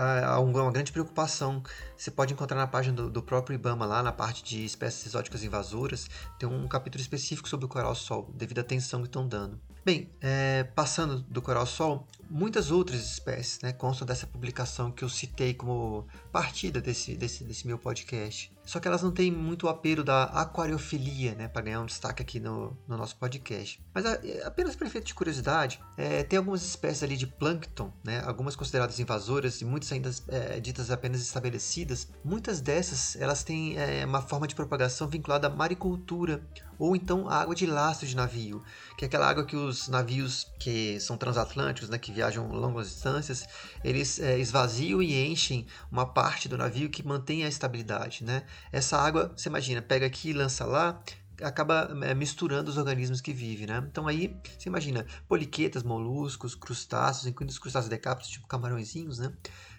há 0.00 0.40
uma 0.40 0.72
grande 0.72 0.92
preocupação. 0.92 1.62
Você 1.96 2.10
pode 2.10 2.32
encontrar 2.32 2.56
na 2.56 2.66
página 2.66 2.96
do, 2.96 3.10
do, 3.10 3.22
próprio 3.22 3.54
IBAMA, 3.54 3.84
lá 3.84 4.02
na 4.02 4.12
parte 4.12 4.42
de 4.42 4.64
espécies 4.64 5.06
exóticas 5.06 5.44
invasoras, 5.44 6.08
tem 6.38 6.48
um 6.48 6.66
capítulo 6.66 7.00
específico 7.00 7.48
sobre 7.48 7.66
o 7.66 7.68
coral-sol, 7.68 8.30
devido 8.34 8.58
à 8.58 8.60
atenção 8.62 9.00
que 9.00 9.08
estão 9.08 9.26
dando. 9.26 9.60
Bem, 9.84 10.10
é, 10.20 10.64
passando 10.64 11.20
do 11.22 11.40
coral-sol, 11.40 12.06
muitas 12.28 12.70
outras 12.70 13.00
espécies 13.00 13.60
né, 13.62 13.72
constam 13.72 14.06
dessa 14.06 14.26
publicação 14.26 14.90
que 14.90 15.02
eu 15.02 15.08
citei 15.08 15.54
como 15.54 16.06
partida 16.30 16.80
desse, 16.80 17.16
desse, 17.16 17.44
desse 17.44 17.66
meu 17.66 17.78
podcast. 17.78 18.52
Só 18.70 18.78
que 18.78 18.86
elas 18.86 19.02
não 19.02 19.10
têm 19.10 19.32
muito 19.32 19.66
o 19.66 19.68
apelo 19.68 20.04
da 20.04 20.26
aquariofilia, 20.26 21.34
né, 21.34 21.48
para 21.48 21.62
ganhar 21.62 21.80
um 21.80 21.86
destaque 21.86 22.22
aqui 22.22 22.38
no, 22.38 22.78
no 22.86 22.96
nosso 22.96 23.16
podcast. 23.16 23.84
Mas 23.92 24.06
a, 24.06 24.12
é, 24.24 24.44
apenas 24.46 24.76
para 24.76 24.86
efeito 24.86 25.08
de 25.08 25.14
curiosidade, 25.14 25.80
é, 25.96 26.22
tem 26.22 26.36
algumas 26.36 26.62
espécies 26.62 27.02
ali 27.02 27.16
de 27.16 27.26
plâncton, 27.26 27.92
né, 28.04 28.22
algumas 28.24 28.54
consideradas 28.54 29.00
invasoras 29.00 29.60
e 29.60 29.64
muitas 29.64 29.90
ainda 29.90 30.08
é, 30.28 30.60
ditas 30.60 30.88
apenas 30.88 31.20
estabelecidas. 31.20 32.06
Muitas 32.22 32.60
dessas 32.60 33.16
elas 33.16 33.42
têm 33.42 33.76
é, 33.76 34.06
uma 34.06 34.22
forma 34.22 34.46
de 34.46 34.54
propagação 34.54 35.08
vinculada 35.08 35.48
à 35.48 35.50
maricultura 35.50 36.40
ou 36.80 36.96
então 36.96 37.28
a 37.28 37.36
água 37.36 37.54
de 37.54 37.66
lastro 37.66 38.06
de 38.06 38.16
navio, 38.16 38.62
que 38.96 39.04
é 39.04 39.06
aquela 39.06 39.28
água 39.28 39.44
que 39.44 39.54
os 39.54 39.86
navios 39.88 40.50
que 40.58 40.98
são 40.98 41.14
transatlânticos, 41.14 41.90
né, 41.90 41.98
que 41.98 42.10
viajam 42.10 42.50
longas 42.50 42.88
distâncias, 42.88 43.46
eles 43.84 44.18
é, 44.18 44.38
esvaziam 44.38 45.02
e 45.02 45.30
enchem 45.30 45.66
uma 45.92 46.06
parte 46.06 46.48
do 46.48 46.56
navio 46.56 46.88
que 46.88 47.06
mantém 47.06 47.44
a 47.44 47.48
estabilidade, 47.48 48.24
né? 48.24 48.44
Essa 48.72 48.98
água, 48.98 49.32
você 49.36 49.48
imagina, 49.48 49.82
pega 49.82 50.06
aqui 50.06 50.30
e 50.30 50.32
lança 50.32 50.64
lá, 50.64 51.02
acaba 51.42 51.90
é, 52.02 52.14
misturando 52.14 52.70
os 52.70 52.76
organismos 52.76 53.20
que 53.20 53.32
vivem, 53.32 53.66
né? 53.66 53.84
Então 53.90 54.06
aí, 54.06 54.36
você 54.58 54.68
imagina, 54.68 55.06
poliquetas, 55.28 55.82
moluscos, 55.82 56.54
crustáceos, 56.54 57.26
incluindo 57.26 57.52
os 57.52 57.58
crustáceos 57.58 57.88
decápitos, 57.88 58.30
tipo 58.30 58.46
camarõezinhos, 58.46 59.18
né? 59.18 59.32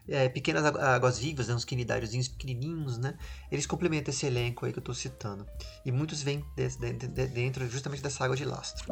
é, 0.07 0.29
pequenas 0.29 0.65
águas 0.65 1.19
vivas, 1.19 1.47
né, 1.47 1.53
uns 1.53 1.65
quinidáriozinhos 1.65 2.27
pequenininhos, 2.27 2.97
né? 2.97 3.17
Eles 3.51 3.65
complementam 3.65 4.11
esse 4.11 4.25
elenco 4.25 4.65
aí 4.65 4.71
que 4.71 4.79
eu 4.79 4.81
estou 4.81 4.95
citando. 4.95 5.45
E 5.85 5.91
muitos 5.91 6.21
vêm 6.21 6.45
dentro 7.33 7.67
justamente 7.69 8.01
dessa 8.01 8.23
água 8.23 8.35
de 8.35 8.45
lastro. 8.45 8.85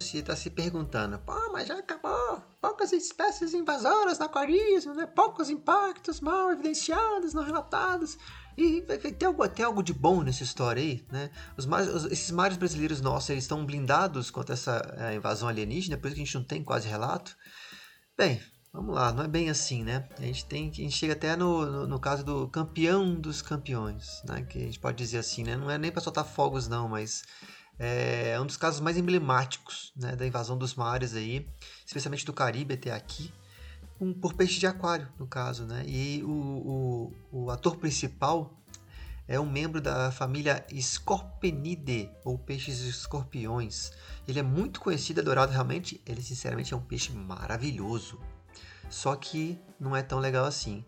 Você 0.00 0.18
está 0.18 0.34
se 0.34 0.50
perguntando, 0.50 1.18
pô, 1.18 1.52
mas 1.52 1.68
já 1.68 1.78
acabou, 1.78 2.42
poucas 2.60 2.92
espécies 2.92 3.54
invasoras 3.54 4.18
no 4.18 4.26
aquarismo, 4.26 4.94
né? 4.94 5.06
poucos 5.06 5.50
impactos 5.50 6.20
mal 6.20 6.50
evidenciados, 6.50 7.34
não 7.34 7.42
relatados. 7.42 8.18
E 8.56 8.82
tem 8.82 9.26
algo, 9.26 9.48
tem 9.48 9.64
algo 9.64 9.82
de 9.82 9.92
bom 9.92 10.22
nessa 10.22 10.44
história 10.44 10.80
aí, 10.80 11.04
né? 11.10 11.28
Os 11.56 11.66
mares, 11.66 12.04
esses 12.04 12.30
mares 12.30 12.56
brasileiros 12.56 13.00
nossos, 13.00 13.30
eles 13.30 13.44
estão 13.44 13.66
blindados 13.66 14.30
contra 14.30 14.54
essa 14.54 14.80
é, 14.96 15.14
invasão 15.16 15.48
alienígena, 15.48 15.96
por 15.96 16.06
isso 16.06 16.14
que 16.14 16.22
a 16.22 16.24
gente 16.24 16.34
não 16.36 16.44
tem 16.44 16.62
quase 16.62 16.88
relato. 16.88 17.36
Bem, 18.16 18.40
Vamos 18.74 18.92
lá, 18.92 19.12
não 19.12 19.22
é 19.22 19.28
bem 19.28 19.48
assim, 19.50 19.84
né? 19.84 20.08
A 20.18 20.22
gente 20.22 20.46
tem 20.46 20.68
a 20.68 20.72
gente 20.72 20.90
chega 20.90 21.12
até 21.12 21.36
no, 21.36 21.64
no, 21.64 21.86
no, 21.86 22.00
caso 22.00 22.24
do 22.24 22.48
campeão 22.48 23.14
dos 23.14 23.40
campeões, 23.40 24.20
né? 24.24 24.42
Que 24.42 24.58
a 24.58 24.62
gente 24.62 24.80
pode 24.80 24.98
dizer 24.98 25.18
assim, 25.18 25.44
né? 25.44 25.56
Não 25.56 25.70
é 25.70 25.78
nem 25.78 25.92
para 25.92 26.00
soltar 26.00 26.24
fogos 26.24 26.66
não, 26.66 26.88
mas 26.88 27.22
é 27.78 28.38
um 28.40 28.46
dos 28.46 28.56
casos 28.56 28.80
mais 28.80 28.96
emblemáticos, 28.96 29.92
né, 29.96 30.14
da 30.14 30.26
invasão 30.26 30.56
dos 30.56 30.74
mares 30.74 31.14
aí, 31.14 31.48
especialmente 31.84 32.24
do 32.24 32.32
Caribe 32.32 32.74
até 32.74 32.92
aqui, 32.92 33.32
um, 34.00 34.12
por 34.12 34.34
peixe 34.34 34.58
de 34.58 34.66
aquário, 34.66 35.08
no 35.18 35.26
caso, 35.26 35.64
né? 35.64 35.84
E 35.86 36.22
o, 36.24 37.12
o, 37.32 37.44
o 37.44 37.50
ator 37.50 37.76
principal 37.76 38.52
é 39.26 39.40
um 39.40 39.50
membro 39.50 39.80
da 39.80 40.10
família 40.10 40.64
Scorpenidae, 40.70 42.10
ou 42.24 42.36
peixes 42.36 42.80
escorpiões. 42.80 43.90
Ele 44.28 44.38
é 44.38 44.42
muito 44.42 44.80
conhecido, 44.80 45.20
adorado 45.20 45.52
realmente. 45.52 46.00
Ele, 46.04 46.22
sinceramente, 46.22 46.74
é 46.74 46.76
um 46.76 46.82
peixe 46.82 47.12
maravilhoso. 47.12 48.20
Só 48.90 49.16
que 49.16 49.58
não 49.80 49.96
é 49.96 50.02
tão 50.02 50.18
legal 50.18 50.44
assim. 50.44 50.84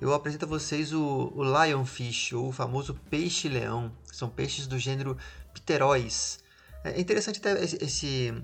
Eu 0.00 0.14
apresento 0.14 0.44
a 0.44 0.48
vocês 0.48 0.92
o, 0.92 1.32
o 1.34 1.42
lionfish, 1.42 2.32
ou 2.34 2.48
o 2.48 2.52
famoso 2.52 2.94
peixe-leão. 3.10 3.92
São 4.04 4.28
peixes 4.28 4.66
do 4.66 4.78
gênero 4.78 5.16
Pterois. 5.52 6.38
É 6.84 7.00
interessante 7.00 7.38
até 7.38 7.62
esse, 7.62 8.34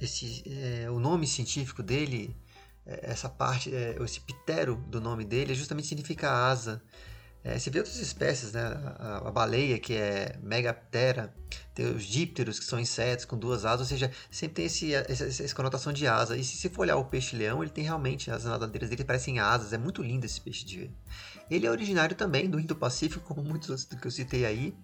esse, 0.00 0.44
é, 0.46 0.90
o 0.90 0.98
nome 0.98 1.26
científico 1.26 1.82
dele, 1.82 2.36
é, 2.86 3.10
essa 3.10 3.28
parte, 3.28 3.74
é, 3.74 3.96
esse 4.02 4.20
ptero 4.20 4.76
do 4.88 5.00
nome 5.00 5.24
dele, 5.24 5.54
justamente 5.54 5.88
significa 5.88 6.30
asa. 6.30 6.82
É, 7.42 7.58
você 7.58 7.68
vê 7.68 7.78
outras 7.78 7.98
espécies, 7.98 8.52
né? 8.52 8.62
A, 8.98 9.28
a, 9.28 9.30
baleia, 9.30 9.78
que 9.78 9.94
é 9.94 10.38
Megaptera, 10.42 11.34
tem 11.74 11.86
os 11.94 12.04
dípteros, 12.04 12.58
que 12.58 12.64
são 12.64 12.80
insetos 12.80 13.26
com 13.26 13.36
duas 13.36 13.66
asas, 13.66 13.80
ou 13.80 13.86
seja, 13.86 14.10
sempre 14.30 14.54
tem 14.54 14.64
esse, 14.64 14.94
essa, 14.94 15.26
essa 15.26 15.54
conotação 15.54 15.92
de 15.92 16.06
asa. 16.06 16.38
E 16.38 16.42
se 16.42 16.56
você 16.56 16.70
for 16.70 16.82
olhar 16.82 16.96
o 16.96 17.04
peixe-leão, 17.04 17.62
ele 17.62 17.70
tem 17.70 17.84
realmente, 17.84 18.30
as 18.30 18.44
nadadeiras 18.44 18.88
dele 18.88 19.04
parecem 19.04 19.40
asas, 19.40 19.74
é 19.74 19.78
muito 19.78 20.02
lindo 20.02 20.24
esse 20.24 20.40
peixe 20.40 20.64
de 20.64 20.78
ver. 20.78 20.90
Ele 21.50 21.66
é 21.66 21.70
originário 21.70 22.16
também 22.16 22.48
do 22.48 22.58
Indo-Pacífico, 22.58 23.26
como 23.26 23.46
muitos 23.46 23.84
que 23.84 24.06
eu 24.06 24.10
citei 24.10 24.46
aí. 24.46 24.74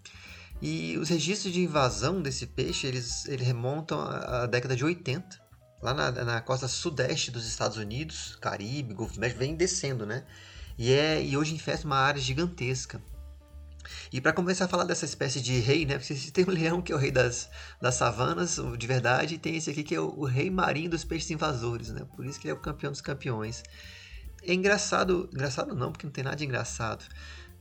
E 0.62 0.98
os 0.98 1.08
registros 1.08 1.52
de 1.52 1.60
invasão 1.60 2.20
desse 2.20 2.46
peixe, 2.46 2.86
eles, 2.86 3.26
eles 3.26 3.46
remontam 3.46 4.00
à 4.00 4.46
década 4.46 4.76
de 4.76 4.84
80, 4.84 5.40
lá 5.82 5.94
na, 5.94 6.10
na 6.10 6.40
costa 6.40 6.68
sudeste 6.68 7.30
dos 7.30 7.46
Estados 7.46 7.78
Unidos, 7.78 8.36
Caribe, 8.40 8.92
Golfo 8.92 9.14
do 9.14 9.20
México, 9.20 9.38
vem 9.38 9.54
descendo, 9.54 10.04
né? 10.04 10.24
E, 10.76 10.92
é, 10.92 11.22
e 11.22 11.36
hoje 11.36 11.54
infesta 11.54 11.86
uma 11.86 11.96
área 11.96 12.20
gigantesca. 12.20 13.00
E 14.12 14.20
para 14.20 14.32
começar 14.32 14.66
a 14.66 14.68
falar 14.68 14.84
dessa 14.84 15.04
espécie 15.04 15.40
de 15.40 15.58
rei, 15.58 15.86
né? 15.86 15.98
Porque 15.98 16.14
tem 16.30 16.44
o 16.44 16.50
leão 16.50 16.82
que 16.82 16.92
é 16.92 16.94
o 16.94 16.98
rei 16.98 17.10
das, 17.10 17.48
das 17.80 17.94
savanas, 17.94 18.58
de 18.76 18.86
verdade, 18.86 19.34
e 19.34 19.38
tem 19.38 19.56
esse 19.56 19.70
aqui 19.70 19.82
que 19.82 19.94
é 19.94 20.00
o, 20.00 20.08
o, 20.08 20.24
rei 20.24 20.50
marinho 20.50 20.90
dos 20.90 21.04
peixes 21.04 21.30
invasores, 21.30 21.88
né? 21.88 22.06
Por 22.16 22.26
isso 22.26 22.38
que 22.38 22.46
ele 22.46 22.52
é 22.52 22.54
o 22.54 22.60
campeão 22.60 22.92
dos 22.92 23.00
campeões. 23.00 23.62
É 24.42 24.52
engraçado, 24.52 25.28
engraçado 25.32 25.74
não, 25.74 25.92
porque 25.92 26.06
não 26.06 26.12
tem 26.12 26.24
nada 26.24 26.36
de 26.36 26.44
engraçado. 26.44 27.04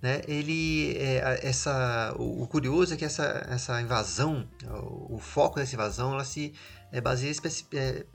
Né? 0.01 0.21
Ele, 0.27 0.95
é, 0.97 1.39
essa, 1.43 2.15
o, 2.17 2.43
o, 2.43 2.47
curioso 2.47 2.93
é 2.93 2.97
que 2.97 3.03
essa, 3.03 3.45
essa 3.49 3.81
invasão, 3.81 4.49
o, 4.65 5.15
o 5.15 5.19
foco 5.19 5.59
dessa 5.59 5.75
invasão, 5.75 6.13
ela 6.13 6.23
se 6.23 6.53
é, 6.91 7.01
baseia 7.01 7.33
é, 7.73 8.05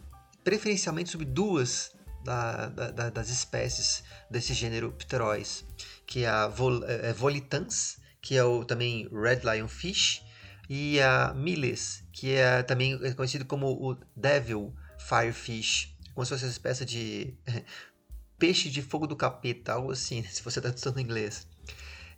preferencialmente 0.43 1.11
sobre 1.11 1.27
duas 1.27 1.93
da, 2.25 2.69
da, 2.69 3.11
das 3.11 3.29
espécies 3.29 4.03
desse 4.31 4.55
gênero 4.55 4.93
Pterois, 4.93 5.65
que 6.07 6.25
é 6.25 6.29
a 6.29 6.49
Vol, 6.49 6.83
é, 6.85 7.11
é, 7.11 7.13
Volitans, 7.13 7.99
que 8.21 8.37
é 8.37 8.43
o 8.43 8.65
também 8.65 9.09
Red 9.13 9.41
Lionfish, 9.45 10.23
e 10.69 10.99
a 11.01 11.35
Miles, 11.35 12.03
que 12.11 12.33
é 12.33 12.63
também 12.63 12.99
conhecido 13.15 13.45
como 13.45 13.67
o 13.69 13.95
Devil 14.17 14.75
Firefish, 14.99 15.95
como 16.15 16.25
se 16.25 16.31
fosse 16.31 16.45
uma 16.45 16.51
espécie 16.51 16.87
de 16.87 17.35
peixe 18.39 18.71
de 18.71 18.81
fogo 18.81 19.07
do 19.07 19.15
capeta, 19.15 19.75
algo 19.75 19.91
assim, 19.91 20.23
se 20.23 20.43
você 20.43 20.61
está 20.61 20.71
estudando 20.71 21.01
inglês. 21.01 21.47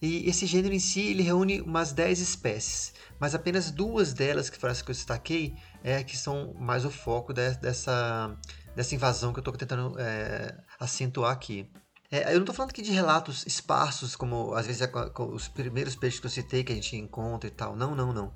E 0.00 0.28
esse 0.28 0.46
gênero 0.46 0.74
em 0.74 0.78
si, 0.78 1.00
ele 1.00 1.22
reúne 1.22 1.60
umas 1.60 1.92
10 1.92 2.20
espécies, 2.20 2.92
mas 3.18 3.34
apenas 3.34 3.70
duas 3.70 4.12
delas, 4.12 4.50
que 4.50 4.58
foram 4.58 4.72
as 4.72 4.82
que 4.82 4.90
eu 4.90 4.94
destaquei, 4.94 5.54
é 5.82 6.02
que 6.02 6.16
são 6.16 6.54
mais 6.58 6.84
o 6.84 6.90
foco 6.90 7.32
de, 7.32 7.54
dessa, 7.54 8.36
dessa 8.74 8.94
invasão 8.94 9.32
que 9.32 9.38
eu 9.38 9.42
estou 9.42 9.54
tentando 9.54 9.98
é, 9.98 10.54
acentuar 10.78 11.32
aqui. 11.32 11.70
É, 12.10 12.30
eu 12.30 12.34
não 12.34 12.40
estou 12.40 12.54
falando 12.54 12.70
aqui 12.70 12.82
de 12.82 12.92
relatos 12.92 13.44
esparsos, 13.46 14.14
como 14.14 14.54
às 14.54 14.66
vezes 14.66 14.82
é 14.82 14.90
os 15.18 15.48
primeiros 15.48 15.96
peixes 15.96 16.20
que 16.20 16.26
eu 16.26 16.30
citei 16.30 16.62
que 16.62 16.72
a 16.72 16.74
gente 16.74 16.96
encontra 16.96 17.48
e 17.48 17.50
tal. 17.50 17.74
Não, 17.74 17.96
não, 17.96 18.12
não. 18.12 18.32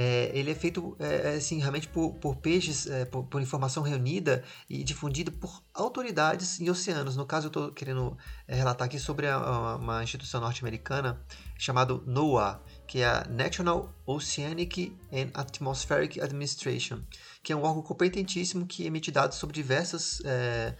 É, 0.00 0.30
ele 0.32 0.52
é 0.52 0.54
feito 0.54 0.96
é, 1.00 1.32
é 1.32 1.34
assim, 1.38 1.58
realmente 1.58 1.88
por, 1.88 2.14
por 2.14 2.36
peixes, 2.36 2.86
é, 2.86 3.04
por, 3.04 3.24
por, 3.24 3.42
informação 3.42 3.82
reunida 3.82 4.44
e 4.70 4.84
difundida 4.84 5.32
por 5.32 5.60
autoridades 5.74 6.60
em 6.60 6.70
oceanos. 6.70 7.16
No 7.16 7.26
caso, 7.26 7.46
eu 7.46 7.48
estou 7.48 7.72
querendo 7.72 8.16
é, 8.46 8.54
relatar 8.54 8.86
aqui 8.86 8.96
sobre 8.96 9.26
a, 9.26 9.34
a, 9.34 9.74
uma 9.74 10.00
instituição 10.04 10.40
norte-americana 10.40 11.20
chamada 11.58 12.00
NOAA, 12.06 12.62
que 12.86 13.00
é 13.00 13.06
a 13.06 13.26
National 13.28 13.92
Oceanic 14.06 14.96
and 15.12 15.30
Atmospheric 15.34 16.20
Administration, 16.20 17.00
que 17.42 17.52
é 17.52 17.56
um 17.56 17.64
órgão 17.64 17.82
competentíssimo 17.82 18.66
que 18.66 18.86
emite 18.86 19.10
dados 19.10 19.36
sobre 19.36 19.56
diversas 19.56 20.22
é, 20.24 20.76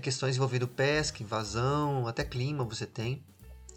questões 0.00 0.34
envolvendo 0.34 0.66
pesca, 0.66 1.22
invasão, 1.22 2.08
até 2.08 2.24
clima 2.24 2.64
você 2.64 2.84
tem. 2.84 3.22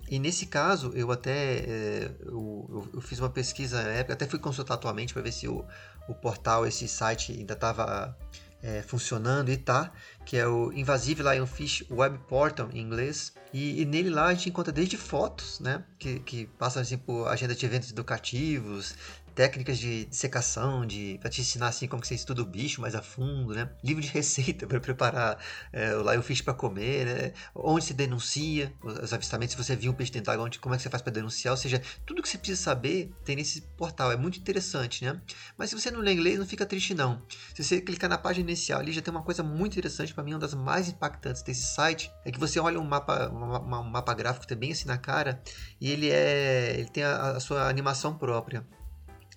E 0.10 0.18
nesse 0.18 0.48
caso, 0.48 0.92
eu 0.96 1.12
até 1.12 1.60
é, 1.60 2.12
eu, 2.26 2.90
eu, 2.94 3.02
fiz 3.02 3.20
uma 3.20 3.30
pesquisa 3.30 3.82
na 3.84 3.90
época, 3.90 4.14
até 4.14 4.26
fui 4.26 4.40
consultar 4.40 4.74
atualmente 4.74 5.14
para 5.14 5.22
ver 5.22 5.32
se 5.32 5.48
o, 5.48 5.64
o 6.08 6.16
portal, 6.16 6.66
esse 6.66 6.88
site 6.88 7.32
ainda 7.32 7.54
estava 7.54 8.18
é, 8.62 8.82
funcionando 8.82 9.50
e 9.52 9.58
tá, 9.58 9.92
que 10.26 10.38
é 10.38 10.48
o 10.48 10.72
Invasive 10.74 11.24
Lionfish 11.24 11.86
Web 11.90 12.20
Portal 12.28 12.70
em 12.74 12.80
inglês. 12.80 13.34
E, 13.54 13.82
e, 13.82 13.86
nele 13.86 14.10
lá 14.10 14.26
a 14.26 14.34
gente 14.34 14.50
encontra 14.50 14.72
desde 14.72 14.96
fotos, 14.98 15.60
né, 15.60 15.84
que, 15.98 16.20
que 16.20 16.46
passam 16.58 16.82
assim 16.82 16.98
por 16.98 17.28
agenda 17.28 17.56
de 17.56 17.66
eventos 17.66 17.90
educativos, 17.92 18.96
técnicas 19.40 19.78
de 19.78 20.06
secação, 20.12 20.86
de 20.86 21.18
para 21.22 21.30
te 21.30 21.40
ensinar 21.40 21.70
assim 21.70 21.88
como 21.88 22.02
que 22.02 22.10
você 22.10 22.14
estuda 22.14 22.42
o 22.42 22.46
bicho 22.46 22.82
mais 22.82 22.94
a 22.94 23.02
fundo, 23.02 23.54
né? 23.54 23.70
Livro 23.82 24.02
de 24.04 24.10
receita 24.12 24.68
para 24.68 24.82
preparar 24.82 25.42
é, 25.72 25.96
o 25.96 26.02
lionfish 26.02 26.42
para 26.42 26.54
comer, 26.54 27.06
né? 27.06 27.34
Onde 27.56 27.86
se 27.86 27.94
denuncia 27.94 28.74
os 28.84 29.14
avistamentos, 29.14 29.56
se 29.56 29.64
você 29.64 29.78
viu 29.78 29.94
um 29.94 29.96
peixe 29.96 30.12
tentáculo, 30.12 30.46
onde 30.46 30.60
como 30.60 30.76
é 30.76 30.78
que 30.78 30.84
você 30.84 30.90
faz 30.90 31.02
para 31.02 31.14
denunciar, 31.14 31.54
ou 31.54 31.58
seja, 31.58 31.82
tudo 32.06 32.22
que 32.22 32.28
você 32.28 32.38
precisa 32.38 32.62
saber 32.62 33.14
tem 33.24 33.38
nesse 33.38 33.62
portal, 33.78 34.12
é 34.12 34.18
muito 34.18 34.38
interessante, 34.38 35.06
né? 35.06 35.22
Mas 35.58 35.70
se 35.70 35.80
você 35.80 35.90
não 35.90 36.02
lê 36.02 36.12
inglês, 36.12 36.38
não 36.38 36.46
fica 36.46 36.66
triste 36.66 36.94
não. 36.94 37.22
Se 37.56 37.64
você 37.64 37.80
clicar 37.80 38.10
na 38.10 38.18
página 38.18 38.50
inicial 38.50 38.82
ali, 38.82 38.92
já 38.92 39.02
tem 39.02 39.10
uma 39.10 39.24
coisa 39.24 39.42
muito 39.42 39.72
interessante 39.72 40.14
para 40.14 40.22
mim, 40.22 40.34
uma 40.34 40.40
das 40.40 40.54
mais 40.54 40.90
impactantes 40.90 41.44
desse 41.44 41.64
site, 41.64 42.12
é 42.26 42.32
que 42.32 42.40
você 42.42 42.60
olha 42.60 42.78
um 42.78 42.84
mapa, 42.84 43.30
um 43.30 43.90
mapa 43.90 44.14
gráfico 44.14 44.46
também 44.46 44.74
assim 44.74 44.86
na 44.86 44.98
cara, 44.98 45.42
e 45.80 45.90
ele 45.90 46.10
é, 46.10 46.76
ele 46.78 46.90
tem 46.90 47.06
a, 47.06 47.38
a 47.38 47.40
sua 47.40 47.70
animação 47.70 48.18
própria. 48.18 48.68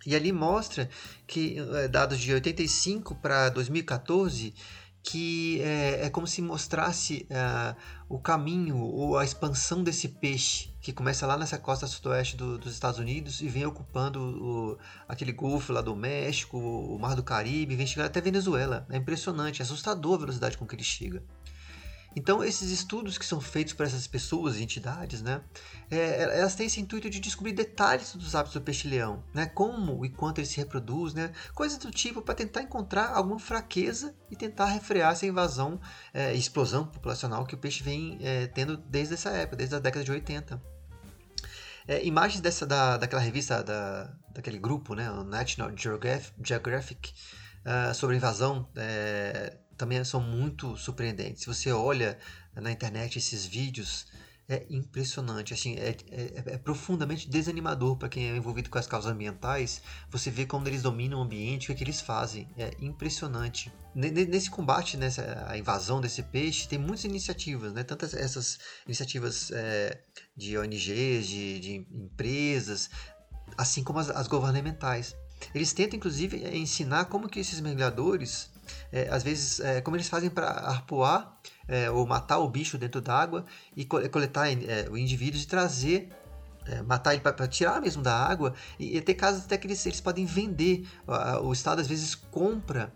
E 0.06 0.16
ali 0.16 0.32
mostra 0.32 0.88
que, 1.26 1.58
eh, 1.58 1.88
dados 1.88 2.18
de 2.18 2.32
85 2.32 3.14
para 3.16 3.48
2014, 3.50 4.54
que 5.02 5.60
é, 5.60 6.06
é, 6.06 6.10
como 6.10 6.26
se 6.26 6.40
mostrasse 6.40 7.26
uh, 7.28 7.76
o 8.08 8.20
caminho 8.20 8.78
ou 8.78 9.18
a 9.18 9.24
expansão 9.24 9.82
desse 9.82 10.08
peixe 10.08 10.70
que 10.80 10.92
começa 10.92 11.26
lá 11.26 11.36
nessa 11.36 11.58
costa 11.58 11.86
sudoeste 11.88 12.36
do, 12.36 12.56
dos 12.56 12.72
Estados 12.72 13.00
Unidos 13.00 13.40
e 13.40 13.48
vem 13.48 13.66
ocupando 13.66 14.20
o, 14.20 14.78
aquele 15.08 15.32
golfo 15.32 15.72
lá 15.72 15.80
do 15.80 15.96
México, 15.96 16.56
o 16.56 16.98
Mar 17.00 17.16
do 17.16 17.22
Caribe, 17.22 17.74
vem 17.74 17.86
chegando 17.86 18.06
até 18.06 18.20
Venezuela. 18.20 18.86
É 18.90 18.96
impressionante, 18.96 19.60
é 19.60 19.64
assustador 19.64 20.14
a 20.14 20.18
velocidade 20.18 20.56
com 20.56 20.66
que 20.66 20.76
ele 20.76 20.84
chega. 20.84 21.22
Então, 22.14 22.44
esses 22.44 22.70
estudos 22.70 23.16
que 23.16 23.24
são 23.24 23.40
feitos 23.40 23.72
por 23.72 23.86
essas 23.86 24.06
pessoas 24.06 24.56
e 24.56 24.62
entidades, 24.62 25.22
né, 25.22 25.40
é, 25.90 26.22
elas 26.38 26.54
têm 26.54 26.66
esse 26.66 26.80
intuito 26.80 27.08
de 27.08 27.18
descobrir 27.18 27.52
detalhes 27.52 28.14
dos 28.14 28.34
hábitos 28.34 28.54
do 28.54 28.60
peixe-leão, 28.60 29.24
né, 29.32 29.46
como 29.46 30.04
e 30.04 30.10
quanto 30.10 30.38
ele 30.38 30.46
se 30.46 30.58
reproduz, 30.58 31.14
né, 31.14 31.32
coisas 31.54 31.78
do 31.78 31.90
tipo 31.90 32.20
para 32.20 32.34
tentar 32.34 32.62
encontrar 32.62 33.12
alguma 33.14 33.38
fraqueza 33.38 34.14
e 34.30 34.36
tentar 34.36 34.66
refrear 34.66 35.12
essa 35.12 35.26
invasão 35.26 35.80
é, 36.12 36.34
explosão 36.34 36.86
populacional 36.86 37.46
que 37.46 37.54
o 37.54 37.58
peixe 37.58 37.82
vem 37.82 38.18
é, 38.20 38.46
tendo 38.46 38.76
desde 38.76 39.14
essa 39.14 39.30
época, 39.30 39.56
desde 39.56 39.74
a 39.74 39.78
década 39.78 40.04
de 40.04 40.12
80. 40.12 40.62
É, 41.88 42.04
imagens 42.04 42.40
dessa 42.40 42.64
da, 42.64 42.96
daquela 42.96 43.22
revista 43.22 43.62
da, 43.62 44.12
daquele 44.32 44.58
grupo, 44.58 44.94
né, 44.94 45.10
o 45.10 45.24
National 45.24 45.70
Geographic, 45.76 47.12
uh, 47.66 47.94
sobre 47.94 48.16
invasão 48.16 48.68
é, 48.76 49.56
também 49.76 50.02
são 50.04 50.20
muito 50.20 50.76
surpreendentes. 50.76 51.42
Se 51.42 51.46
você 51.46 51.72
olha 51.72 52.18
na 52.54 52.70
internet 52.70 53.18
esses 53.18 53.46
vídeos, 53.46 54.06
é 54.48 54.66
impressionante, 54.68 55.54
assim, 55.54 55.76
é, 55.76 55.96
é, 56.10 56.54
é 56.54 56.58
profundamente 56.58 57.30
desanimador 57.30 57.96
para 57.96 58.08
quem 58.08 58.28
é 58.28 58.36
envolvido 58.36 58.68
com 58.68 58.78
as 58.78 58.86
causas 58.86 59.10
ambientais. 59.10 59.80
Você 60.10 60.30
vê 60.30 60.44
como 60.44 60.66
eles 60.68 60.82
dominam 60.82 61.20
o 61.20 61.22
ambiente, 61.22 61.64
o 61.64 61.66
que, 61.68 61.72
é 61.72 61.76
que 61.76 61.84
eles 61.84 62.00
fazem, 62.00 62.48
é 62.58 62.72
impressionante. 62.80 63.72
Nesse 63.94 64.50
combate, 64.50 64.96
nessa 64.96 65.46
a 65.48 65.56
invasão 65.56 66.00
desse 66.00 66.22
peixe, 66.22 66.68
tem 66.68 66.78
muitas 66.78 67.04
iniciativas, 67.04 67.72
né? 67.72 67.82
Tantas 67.84 68.14
essas 68.14 68.58
iniciativas 68.84 69.50
é, 69.52 70.02
de 70.36 70.58
ONGs, 70.58 71.26
de, 71.26 71.60
de, 71.60 71.86
empresas, 71.90 72.90
assim 73.56 73.84
como 73.84 73.98
as, 73.98 74.10
as 74.10 74.26
governamentais. 74.26 75.14
Eles 75.54 75.72
tentam, 75.72 75.96
inclusive, 75.96 76.36
ensinar 76.56 77.06
como 77.06 77.28
que 77.28 77.40
esses 77.40 77.60
mergulhadores 77.60 78.50
é, 78.90 79.08
às 79.10 79.22
vezes, 79.22 79.60
é, 79.60 79.80
como 79.80 79.96
eles 79.96 80.08
fazem 80.08 80.30
para 80.30 80.48
arpoar 80.48 81.38
é, 81.68 81.90
ou 81.90 82.06
matar 82.06 82.38
o 82.38 82.48
bicho 82.48 82.78
dentro 82.78 83.00
d'água 83.00 83.44
e 83.76 83.84
coletar 83.84 84.50
é, 84.50 84.88
o 84.90 84.96
indivíduo 84.96 85.40
e 85.40 85.46
trazer 85.46 86.08
é, 86.66 86.80
matar 86.82 87.12
ele 87.12 87.22
para 87.22 87.48
tirar 87.48 87.80
mesmo 87.80 88.02
da 88.02 88.16
água 88.16 88.54
e, 88.78 88.96
e 88.96 89.00
ter 89.00 89.14
casos 89.14 89.44
até 89.44 89.58
que 89.58 89.66
eles, 89.66 89.84
eles 89.84 90.00
podem 90.00 90.24
vender 90.24 90.88
o 91.42 91.52
estado 91.52 91.80
às 91.80 91.88
vezes 91.88 92.14
compra 92.14 92.92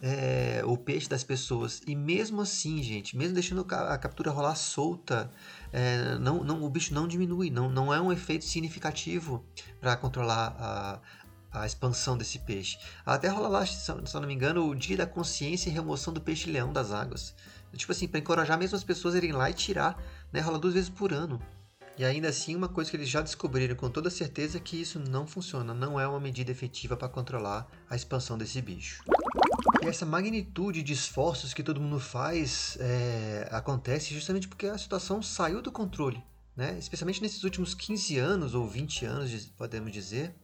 é, 0.00 0.62
o 0.64 0.76
peixe 0.76 1.08
das 1.08 1.24
pessoas. 1.24 1.82
E 1.86 1.94
mesmo 1.94 2.40
assim, 2.40 2.82
gente, 2.82 3.16
mesmo 3.16 3.34
deixando 3.34 3.66
a 3.68 3.98
captura 3.98 4.30
rolar 4.30 4.54
solta, 4.54 5.30
é, 5.72 6.18
não, 6.18 6.44
não, 6.44 6.62
o 6.62 6.70
bicho 6.70 6.94
não 6.94 7.06
diminui, 7.08 7.50
não, 7.50 7.68
não 7.68 7.92
é 7.92 8.00
um 8.00 8.12
efeito 8.12 8.44
significativo 8.44 9.44
para 9.80 9.96
controlar 9.96 10.56
a, 10.58 11.00
a 11.50 11.66
expansão 11.66 12.16
desse 12.16 12.38
peixe. 12.40 12.78
Até 13.04 13.28
rola 13.28 13.48
lá, 13.48 13.66
se 13.66 13.90
eu 13.90 14.20
não 14.20 14.28
me 14.28 14.34
engano, 14.34 14.68
o 14.68 14.74
dia 14.74 14.96
da 14.96 15.06
consciência 15.06 15.70
e 15.70 15.72
remoção 15.72 16.12
do 16.12 16.20
peixe-leão 16.20 16.72
das 16.72 16.92
águas. 16.92 17.34
Tipo 17.74 17.92
assim, 17.92 18.08
para 18.08 18.20
encorajar 18.20 18.58
mesmo 18.58 18.76
as 18.76 18.84
pessoas 18.84 19.14
a 19.14 19.18
irem 19.18 19.32
lá 19.32 19.50
e 19.50 19.54
tirar, 19.54 20.02
né? 20.32 20.40
Rola 20.40 20.58
duas 20.58 20.74
vezes 20.74 20.88
por 20.88 21.12
ano. 21.12 21.40
E 21.98 22.04
ainda 22.04 22.28
assim, 22.28 22.54
uma 22.54 22.68
coisa 22.68 22.90
que 22.90 22.96
eles 22.96 23.08
já 23.08 23.20
descobriram 23.20 23.74
com 23.74 23.90
toda 23.90 24.08
certeza 24.08 24.56
é 24.56 24.60
que 24.60 24.80
isso 24.80 25.00
não 25.00 25.26
funciona, 25.26 25.74
não 25.74 25.98
é 25.98 26.06
uma 26.06 26.20
medida 26.20 26.52
efetiva 26.52 26.96
para 26.96 27.08
controlar 27.08 27.66
a 27.90 27.96
expansão 27.96 28.38
desse 28.38 28.62
bicho. 28.62 29.02
E 29.82 29.86
essa 29.86 30.06
magnitude 30.06 30.82
de 30.82 30.92
esforços 30.92 31.52
que 31.52 31.62
todo 31.62 31.80
mundo 31.80 31.98
faz 31.98 32.78
é, 32.80 33.48
acontece 33.50 34.14
justamente 34.14 34.46
porque 34.46 34.66
a 34.66 34.78
situação 34.78 35.20
saiu 35.20 35.60
do 35.60 35.72
controle. 35.72 36.22
Né? 36.56 36.76
Especialmente 36.78 37.20
nesses 37.20 37.42
últimos 37.44 37.74
15 37.74 38.18
anos 38.18 38.54
ou 38.54 38.66
20 38.66 39.04
anos, 39.04 39.46
podemos 39.56 39.92
dizer, 39.92 40.34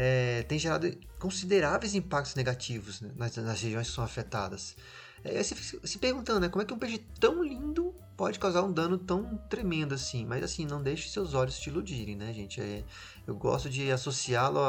é, 0.00 0.44
tem 0.44 0.60
gerado 0.60 0.96
consideráveis 1.18 1.92
impactos 1.92 2.36
negativos 2.36 3.00
né, 3.00 3.10
nas, 3.16 3.36
nas, 3.36 3.60
regiões 3.60 3.88
que 3.88 3.94
são 3.94 4.04
afetadas. 4.04 4.76
É, 5.24 5.42
se, 5.42 5.56
se 5.82 5.98
perguntando, 5.98 6.38
né, 6.38 6.48
como 6.48 6.62
é 6.62 6.64
que 6.64 6.72
um 6.72 6.78
peixe 6.78 6.98
tão 7.18 7.42
lindo 7.42 7.92
pode 8.16 8.38
causar 8.38 8.62
um 8.62 8.70
dano 8.70 8.96
tão 8.96 9.36
tremendo 9.50 9.92
assim? 9.96 10.24
Mas 10.24 10.44
assim, 10.44 10.64
não 10.64 10.80
deixe 10.80 11.08
seus 11.08 11.34
olhos 11.34 11.58
te 11.58 11.68
iludirem, 11.68 12.14
né, 12.14 12.32
gente? 12.32 12.60
É, 12.60 12.84
eu 13.26 13.34
gosto 13.34 13.68
de 13.68 13.90
associá-lo 13.90 14.60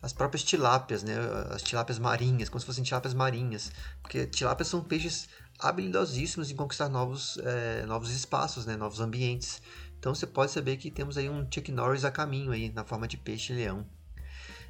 as 0.00 0.12
próprias 0.12 0.44
tilápias, 0.44 1.02
né? 1.02 1.14
As 1.50 1.60
tilápias 1.60 1.98
marinhas, 1.98 2.48
como 2.48 2.60
se 2.60 2.66
fossem 2.66 2.84
tilápias 2.84 3.12
marinhas, 3.12 3.72
porque 4.02 4.24
tilápias 4.24 4.68
são 4.68 4.84
peixes 4.84 5.28
habilidosíssimos 5.58 6.48
em 6.52 6.54
conquistar 6.54 6.88
novos, 6.88 7.38
é, 7.38 7.84
novos 7.86 8.10
espaços, 8.10 8.66
né? 8.66 8.76
Novos 8.76 9.00
ambientes. 9.00 9.60
Então 9.98 10.14
você 10.14 10.28
pode 10.28 10.52
saber 10.52 10.76
que 10.76 10.92
temos 10.92 11.18
aí 11.18 11.28
um 11.28 11.44
Chuck 11.50 11.72
Norris 11.72 12.04
a 12.04 12.12
caminho 12.12 12.52
aí 12.52 12.70
na 12.70 12.84
forma 12.84 13.08
de 13.08 13.16
peixe-leão. 13.16 13.84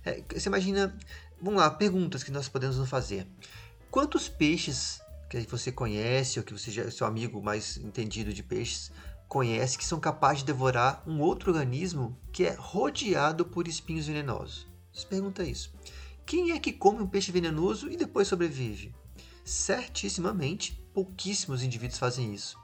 É, 0.04 0.22
você 0.32 0.48
imagina, 0.48 0.96
vamos 1.40 1.60
lá, 1.60 1.70
perguntas 1.70 2.22
que 2.22 2.30
nós 2.30 2.48
podemos 2.48 2.76
nos 2.76 2.88
fazer. 2.88 3.26
Quantos 3.90 4.28
peixes 4.28 5.00
que 5.28 5.46
você 5.50 5.72
conhece 5.72 6.38
ou 6.38 6.44
que 6.44 6.52
você 6.52 6.70
já, 6.70 6.90
seu 6.90 7.06
amigo 7.06 7.42
mais 7.42 7.76
entendido 7.78 8.32
de 8.32 8.42
peixes 8.42 8.92
conhece 9.28 9.78
que 9.78 9.84
são 9.84 9.98
capazes 9.98 10.40
de 10.40 10.46
devorar 10.46 11.02
um 11.06 11.20
outro 11.20 11.50
organismo 11.50 12.16
que 12.32 12.44
é 12.44 12.54
rodeado 12.54 13.44
por 13.44 13.66
espinhos 13.66 14.06
venenosos? 14.06 14.66
Se 14.92 15.06
pergunta 15.06 15.42
isso. 15.42 15.72
Quem 16.26 16.52
é 16.52 16.58
que 16.58 16.72
come 16.72 17.02
um 17.02 17.06
peixe 17.06 17.32
venenoso 17.32 17.90
e 17.90 17.96
depois 17.96 18.28
sobrevive? 18.28 18.94
Certissimamente, 19.44 20.72
pouquíssimos 20.94 21.62
indivíduos 21.62 21.98
fazem 21.98 22.32
isso. 22.32 22.58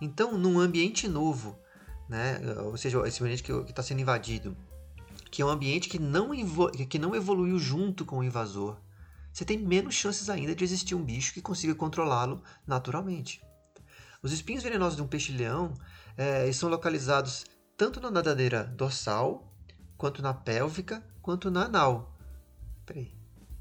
Então, 0.00 0.36
num 0.38 0.58
ambiente 0.58 1.08
novo, 1.08 1.58
né, 2.08 2.40
ou 2.64 2.76
seja, 2.76 3.06
esse 3.06 3.22
ambiente 3.22 3.42
que 3.42 3.52
está 3.52 3.82
sendo 3.82 4.00
invadido, 4.00 4.56
que 5.30 5.42
é 5.42 5.44
um 5.44 5.48
ambiente 5.48 5.88
que 5.88 5.98
não, 5.98 6.30
que 6.88 6.98
não 6.98 7.14
evoluiu 7.14 7.58
junto 7.58 8.04
com 8.04 8.18
o 8.18 8.24
invasor, 8.24 8.80
você 9.32 9.44
tem 9.44 9.58
menos 9.58 9.94
chances 9.94 10.28
ainda 10.28 10.54
de 10.54 10.64
existir 10.64 10.94
um 10.94 11.04
bicho 11.04 11.32
que 11.32 11.40
consiga 11.40 11.74
controlá-lo 11.74 12.42
naturalmente. 12.66 13.40
Os 14.22 14.32
espinhos 14.32 14.62
venenosos 14.62 14.96
de 14.96 15.02
um 15.02 15.06
peixe-leão 15.06 15.72
é, 16.16 16.50
são 16.52 16.68
localizados 16.68 17.44
tanto 17.76 18.00
na 18.00 18.10
nadadeira 18.10 18.64
dorsal, 18.64 19.54
quanto 19.96 20.20
na 20.20 20.34
pélvica, 20.34 21.02
quanto 21.22 21.50
na 21.50 21.64
anal. 21.64 22.18
Peraí, 22.84 23.14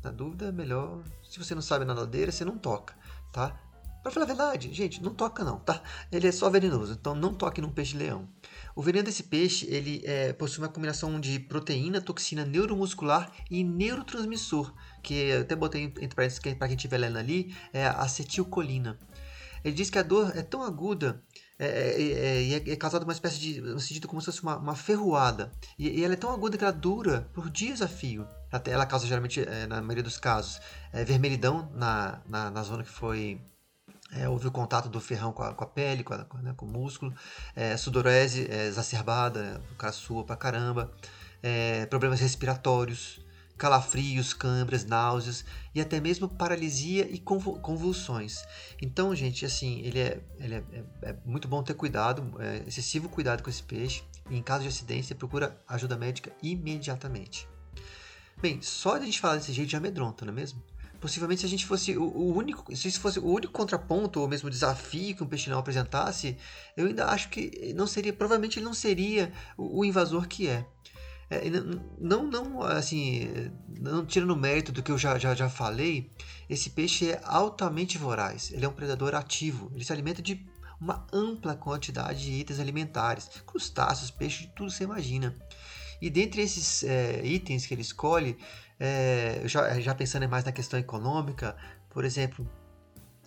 na 0.03 0.11
dúvida 0.11 0.51
melhor. 0.51 1.03
Se 1.23 1.37
você 1.37 1.53
não 1.53 1.61
sabe 1.61 1.85
na 1.85 1.93
nadadeira, 1.93 2.31
você 2.31 2.43
não 2.43 2.57
toca, 2.57 2.95
tá? 3.31 3.57
Para 4.01 4.11
falar 4.11 4.25
a 4.25 4.27
verdade, 4.27 4.73
gente, 4.73 5.01
não 5.03 5.13
toca 5.13 5.43
não, 5.43 5.59
tá? 5.59 5.81
Ele 6.11 6.27
é 6.27 6.31
só 6.31 6.49
venenoso, 6.49 6.93
então 6.93 7.13
não 7.13 7.33
toque 7.33 7.61
num 7.61 7.69
peixe-leão. 7.69 8.27
O 8.75 8.81
veneno 8.81 9.05
desse 9.05 9.23
peixe, 9.23 9.65
ele 9.69 10.01
é, 10.05 10.33
possui 10.33 10.63
uma 10.63 10.69
combinação 10.69 11.19
de 11.19 11.39
proteína, 11.39 12.01
toxina 12.01 12.45
neuromuscular 12.45 13.31
e 13.49 13.63
neurotransmissor, 13.63 14.73
que 15.03 15.31
até 15.33 15.55
botei 15.55 15.83
entre 15.83 16.15
parênteses 16.15 16.39
para 16.39 16.67
quem 16.67 16.75
estiver 16.75 16.97
lendo 16.97 17.17
ali, 17.17 17.55
é 17.73 17.85
acetilcolina. 17.85 18.97
Ele 19.63 19.75
diz 19.75 19.89
que 19.89 19.97
a 19.97 20.03
dor 20.03 20.31
é 20.35 20.41
tão 20.41 20.63
aguda 20.63 21.21
é, 21.61 21.65
é, 21.67 22.53
é, 22.53 22.71
é, 22.71 22.75
causada 22.77 23.03
uma 23.03 23.11
espécie 23.11 23.37
de. 23.37 23.59
no 23.59 23.79
sentido 23.81 24.07
como 24.07 24.21
se 24.21 24.27
fosse 24.27 24.41
uma, 24.41 24.55
uma 24.55 24.75
ferroada. 24.75 25.51
E, 25.77 25.99
e, 25.99 26.05
ela 26.05 26.13
é 26.13 26.17
tão 26.17 26.31
aguda 26.31 26.57
que 26.57 26.63
ela 26.63 26.71
dura 26.71 27.29
por 27.33 27.49
dias 27.49 27.81
a 27.81 27.87
fio. 27.87 28.25
Até 28.49 28.71
ela 28.71 28.85
causa 28.85 29.05
geralmente, 29.05 29.41
é, 29.41 29.67
na 29.67 29.81
maioria 29.81 30.03
dos 30.03 30.17
casos, 30.17 30.61
é, 30.93 31.03
vermelhidão 31.03 31.69
na, 31.75 32.21
na, 32.25 32.49
na, 32.49 32.63
zona 32.63 32.83
que 32.83 32.89
foi. 32.89 33.41
É, 34.11 34.27
houve 34.27 34.47
o 34.47 34.51
contato 34.51 34.89
do 34.89 34.99
ferrão 34.99 35.31
com 35.31 35.43
a, 35.43 35.53
com 35.53 35.63
a 35.63 35.67
pele, 35.67 36.03
com, 36.03 36.13
a, 36.13 36.25
né, 36.41 36.53
com 36.55 36.65
o 36.65 36.69
músculo, 36.69 37.13
é, 37.55 37.77
sudorese 37.77 38.49
exacerbada, 38.49 39.61
o 39.71 39.75
cara 39.75 39.93
sua 39.93 40.23
pra 40.23 40.35
caramba, 40.35 40.91
problemas 41.89 42.19
respiratórios, 42.19 43.21
calafrios, 43.59 44.33
câimbras, 44.33 44.85
náuseas 44.85 45.43
e 45.75 45.81
até 45.81 45.99
mesmo 45.99 46.29
paralisia 46.29 47.07
e 47.11 47.19
convulsões. 47.19 48.41
Então, 48.81 49.13
gente, 49.13 49.45
assim, 49.45 49.81
ele 49.81 49.99
é, 49.99 50.23
ele 50.39 50.55
é, 50.55 50.63
é, 50.71 51.09
é 51.09 51.15
muito 51.25 51.47
bom 51.47 51.61
ter 51.61 51.73
cuidado, 51.73 52.33
é, 52.39 52.63
excessivo 52.65 53.09
cuidado 53.09 53.43
com 53.43 53.49
esse 53.49 53.61
peixe. 53.61 54.01
E 54.29 54.37
em 54.37 54.41
caso 54.41 54.63
de 54.63 54.69
acidência, 54.69 55.15
procura 55.15 55.59
ajuda 55.67 55.97
médica 55.97 56.31
imediatamente. 56.41 57.47
Bem, 58.41 58.61
só 58.61 58.97
de 58.97 59.03
a 59.03 59.05
gente 59.05 59.19
falar 59.19 59.35
desse 59.35 59.51
jeito 59.51 59.69
já 59.69 59.77
amedronta, 59.77 60.23
não 60.23 60.31
é 60.31 60.35
mesmo? 60.35 60.63
Possivelmente 60.99 61.41
se 61.41 61.45
a 61.45 61.49
gente 61.49 61.65
fosse 61.65 61.97
o, 61.97 62.03
o, 62.03 62.35
único, 62.35 62.75
se 62.75 62.87
isso 62.87 62.99
fosse 62.99 63.19
o 63.19 63.25
único 63.25 63.53
contraponto 63.53 64.19
ou 64.19 64.27
mesmo 64.27 64.49
desafio 64.49 65.15
que 65.15 65.23
um 65.23 65.27
peixe 65.27 65.49
não 65.49 65.59
apresentasse, 65.59 66.37
eu 66.75 66.87
ainda 66.87 67.05
acho 67.07 67.29
que 67.29 67.73
não 67.73 67.87
seria, 67.87 68.11
provavelmente 68.11 68.59
ele 68.59 68.65
não 68.65 68.73
seria 68.73 69.31
o, 69.57 69.79
o 69.79 69.85
invasor 69.85 70.27
que 70.27 70.47
é. 70.47 70.65
É, 71.31 71.43
não, 71.99 72.23
não, 72.23 72.63
assim, 72.63 73.29
não 73.79 74.03
tirando 74.03 74.35
mérito 74.35 74.71
do 74.71 74.81
que 74.81 74.91
eu 74.91 74.97
já, 74.97 75.17
já, 75.19 75.35
já 75.35 75.47
falei, 75.47 76.11
esse 76.49 76.71
peixe 76.71 77.11
é 77.11 77.21
altamente 77.23 77.99
voraz. 77.99 78.51
Ele 78.51 78.65
é 78.65 78.67
um 78.67 78.73
predador 78.73 79.13
ativo. 79.13 79.71
Ele 79.75 79.85
se 79.85 79.93
alimenta 79.93 80.23
de 80.23 80.43
uma 80.81 81.05
ampla 81.13 81.55
quantidade 81.55 82.23
de 82.23 82.31
itens 82.31 82.59
alimentares, 82.59 83.29
crustáceos, 83.45 84.09
peixes, 84.09 84.49
tudo 84.55 84.71
você 84.71 84.85
imagina. 84.85 85.35
E 86.01 86.09
dentre 86.09 86.41
esses 86.41 86.83
é, 86.83 87.23
itens 87.25 87.65
que 87.65 87.73
ele 87.73 87.81
escolhe, 87.81 88.37
é, 88.79 89.41
já, 89.45 89.79
já 89.79 89.93
pensando 89.93 90.27
mais 90.29 90.45
na 90.45 90.51
questão 90.51 90.79
econômica, 90.79 91.55
por 91.89 92.05
exemplo, 92.05 92.47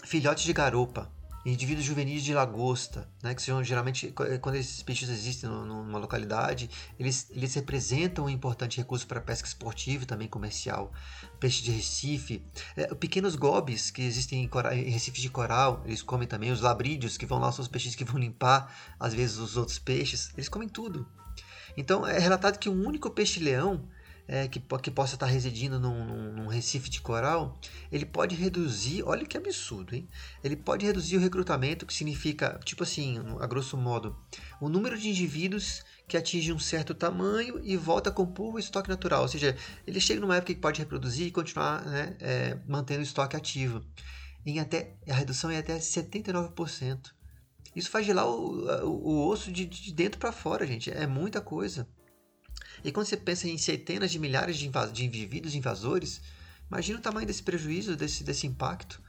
filhotes 0.04 0.44
de 0.44 0.52
garopa, 0.52 1.10
indivíduos 1.44 1.84
juvenis 1.84 2.22
de 2.22 2.32
lagosta, 2.32 3.08
né, 3.22 3.34
que 3.34 3.42
são 3.42 3.62
geralmente 3.64 4.14
eh, 4.20 4.38
quando 4.38 4.54
esses 4.54 4.80
peixes 4.82 5.08
existem 5.08 5.50
numa 5.50 5.98
localidade, 5.98 6.70
eles, 6.98 7.28
eles 7.30 7.52
representam 7.54 8.26
um 8.26 8.30
importante 8.30 8.78
recurso 8.78 9.06
para 9.06 9.20
pesca 9.20 9.48
esportiva 9.48 10.04
e 10.04 10.06
também 10.06 10.28
comercial. 10.28 10.92
Peixe 11.40 11.62
de 11.62 11.72
Recife, 11.72 12.44
é, 12.76 12.94
pequenos 12.94 13.34
gobes 13.34 13.90
que 13.90 14.02
existem 14.02 14.44
em, 14.44 14.50
em 14.78 14.90
recifes 14.90 15.20
de 15.20 15.28
coral, 15.28 15.82
eles 15.84 16.00
comem 16.00 16.28
também 16.28 16.52
os 16.52 16.60
labrídeos 16.60 17.16
que 17.16 17.26
vão 17.26 17.40
lá, 17.40 17.50
são 17.50 17.62
os 17.62 17.68
peixes 17.68 17.96
que 17.96 18.04
vão 18.04 18.20
limpar 18.20 18.72
às 19.00 19.12
vezes 19.12 19.38
os 19.38 19.56
outros 19.56 19.80
peixes, 19.80 20.30
eles 20.34 20.48
comem 20.48 20.68
tudo. 20.68 21.06
Então 21.76 22.06
é 22.06 22.18
relatado 22.18 22.58
que 22.58 22.68
um 22.68 22.86
único 22.86 23.10
peixe-leão 23.10 23.88
é, 24.26 24.46
que, 24.48 24.61
que 24.61 24.90
possa 24.90 25.14
estar 25.14 25.26
residindo 25.26 25.78
num, 25.78 26.04
num, 26.04 26.32
num, 26.32 26.46
recife 26.46 26.88
de 26.88 27.00
coral, 27.00 27.58
ele 27.90 28.06
pode 28.06 28.35
reduzir, 28.35 29.02
olha 29.02 29.26
que 29.26 29.37
absurdo, 29.37 29.94
hein? 29.94 30.08
Ele 30.42 30.56
pode 30.56 30.87
reduzir 30.87 31.16
o 31.16 31.20
recrutamento, 31.20 31.85
que 31.85 31.92
significa, 31.92 32.58
tipo 32.64 32.82
assim, 32.82 33.18
a 33.40 33.46
grosso 33.46 33.76
modo, 33.76 34.16
o 34.61 34.68
número 34.68 34.98
de 34.98 35.08
indivíduos 35.08 35.82
que 36.06 36.16
atinge 36.16 36.52
um 36.52 36.58
certo 36.58 36.94
tamanho 36.94 37.61
e 37.62 37.76
volta 37.76 38.11
a 38.11 38.12
compor 38.12 38.54
o 38.54 38.58
estoque 38.58 38.88
natural. 38.88 39.22
Ou 39.22 39.28
seja, 39.28 39.56
ele 39.87 40.00
chega 40.00 40.20
numa 40.20 40.37
época 40.37 40.54
que 40.54 40.61
pode 40.61 40.78
reproduzir 40.78 41.26
e 41.26 41.30
continuar 41.30 41.85
né, 41.85 42.16
é, 42.20 42.58
mantendo 42.66 43.00
o 43.00 43.04
estoque 43.04 43.37
ativo. 43.37 43.85
Em 44.44 44.58
até, 44.58 44.96
a 45.08 45.14
redução 45.14 45.50
é 45.50 45.58
até 45.58 45.78
79%. 45.78 47.12
Isso 47.74 47.90
faz 47.90 48.04
gelar 48.04 48.26
o, 48.26 48.66
o, 48.85 49.08
o 49.08 49.28
osso 49.28 49.50
de, 49.50 49.64
de 49.64 49.92
dentro 49.92 50.18
para 50.18 50.32
fora, 50.32 50.66
gente. 50.66 50.90
É 50.90 51.06
muita 51.06 51.40
coisa. 51.40 51.88
E 52.85 52.90
quando 52.90 53.07
você 53.07 53.16
pensa 53.16 53.49
em 53.49 53.59
centenas 53.59 54.11
de 54.11 54.18
milhares 54.18 54.57
de, 54.57 54.71
de 54.92 55.05
indivíduos 55.05 55.55
invasores, 55.55 56.21
imagina 56.68 56.99
o 56.99 57.03
tamanho 57.03 57.27
desse 57.27 57.42
prejuízo, 57.42 57.97
desse, 57.97 58.25
desse 58.25 58.47
impacto. 58.47 59.01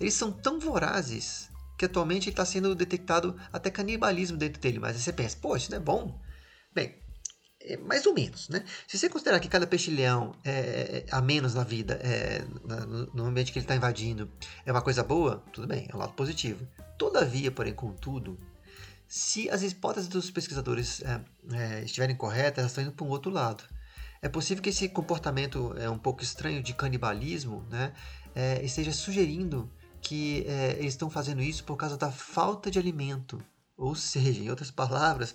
Eles 0.00 0.14
são 0.14 0.30
tão 0.30 0.60
vorazes 0.60 1.50
que 1.76 1.84
atualmente 1.84 2.28
está 2.28 2.44
sendo 2.44 2.74
detectado 2.74 3.36
até 3.52 3.70
canibalismo 3.70 4.36
dentro 4.36 4.60
dele. 4.60 4.78
Mas 4.78 4.96
você 4.96 5.12
pensa, 5.12 5.36
pô, 5.40 5.56
isso 5.56 5.70
não 5.70 5.78
é 5.78 5.80
bom? 5.80 6.20
Bem, 6.74 6.96
é 7.60 7.76
mais 7.76 8.04
ou 8.06 8.14
menos, 8.14 8.48
né? 8.48 8.64
Se 8.86 8.98
você 8.98 9.08
considerar 9.08 9.40
que 9.40 9.48
cada 9.48 9.66
peixe-leão 9.66 10.34
é, 10.44 10.50
é, 10.50 11.06
a 11.10 11.20
menos 11.20 11.54
na 11.54 11.64
vida, 11.64 11.94
é, 12.02 12.44
no, 12.64 13.06
no 13.14 13.24
ambiente 13.24 13.52
que 13.52 13.58
ele 13.58 13.64
está 13.64 13.76
invadindo, 13.76 14.30
é 14.66 14.72
uma 14.72 14.82
coisa 14.82 15.02
boa, 15.02 15.42
tudo 15.52 15.66
bem, 15.66 15.86
é 15.90 15.94
um 15.94 15.98
lado 15.98 16.12
positivo. 16.14 16.66
Todavia, 16.96 17.50
porém, 17.50 17.72
contudo, 17.72 18.38
se 19.08 19.48
as 19.48 19.62
hipóteses 19.62 20.06
dos 20.06 20.30
pesquisadores 20.30 21.02
é, 21.02 21.20
é, 21.52 21.82
estiverem 21.82 22.14
corretas, 22.14 22.58
elas 22.58 22.70
estão 22.72 22.84
indo 22.84 22.92
para 22.92 23.06
um 23.06 23.08
outro 23.08 23.30
lado. 23.30 23.64
É 24.20 24.28
possível 24.28 24.62
que 24.62 24.68
esse 24.68 24.88
comportamento 24.88 25.74
é 25.78 25.88
um 25.88 25.98
pouco 25.98 26.22
estranho 26.22 26.62
de 26.62 26.74
canibalismo, 26.74 27.64
né, 27.70 27.94
é, 28.34 28.62
esteja 28.62 28.92
sugerindo 28.92 29.70
que 30.02 30.44
é, 30.46 30.76
eles 30.78 30.92
estão 30.92 31.08
fazendo 31.08 31.42
isso 31.42 31.64
por 31.64 31.76
causa 31.76 31.96
da 31.96 32.12
falta 32.12 32.70
de 32.70 32.78
alimento. 32.78 33.42
Ou 33.76 33.94
seja, 33.94 34.42
em 34.42 34.50
outras 34.50 34.70
palavras, 34.70 35.34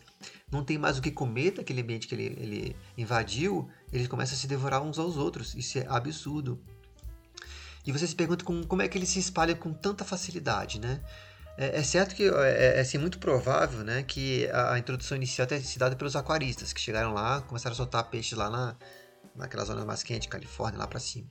não 0.51 0.63
tem 0.63 0.77
mais 0.77 0.97
o 0.97 1.01
que 1.01 1.09
comer 1.09 1.51
daquele 1.51 1.81
ambiente 1.81 2.07
que 2.07 2.13
ele, 2.13 2.25
ele 2.37 2.75
invadiu, 2.97 3.69
eles 3.91 4.07
começam 4.07 4.35
a 4.35 4.39
se 4.39 4.47
devorar 4.47 4.81
uns 4.81 4.99
aos 4.99 5.15
outros. 5.17 5.55
Isso 5.55 5.79
é 5.79 5.85
absurdo. 5.87 6.61
E 7.85 7.91
você 7.91 8.05
se 8.05 8.15
pergunta 8.15 8.43
como, 8.43 8.65
como 8.67 8.81
é 8.81 8.87
que 8.87 8.97
ele 8.97 9.05
se 9.05 9.19
espalha 9.19 9.55
com 9.55 9.73
tanta 9.73 10.03
facilidade, 10.03 10.79
né? 10.79 11.01
É, 11.57 11.79
é 11.79 11.83
certo 11.83 12.15
que 12.15 12.23
é, 12.23 12.77
é 12.77 12.79
assim, 12.79 12.97
muito 12.97 13.19
provável 13.19 13.83
né, 13.83 14.03
que 14.03 14.47
a, 14.47 14.73
a, 14.73 14.79
introdução 14.79 15.15
inicial 15.15 15.47
tenha 15.47 15.61
sido 15.61 15.79
dada 15.79 15.95
pelos 15.95 16.15
aquaristas, 16.15 16.73
que 16.73 16.81
chegaram 16.81 17.13
lá, 17.13 17.41
começaram 17.41 17.73
a 17.73 17.77
soltar 17.77 18.03
peixes 18.05 18.37
lá 18.37 18.49
na, 18.49 18.75
naquela 19.35 19.63
zona 19.63 19.85
mais 19.85 20.01
quente, 20.01 20.27
Califórnia, 20.27 20.79
lá 20.79 20.87
para 20.87 20.99
cima. 20.99 21.27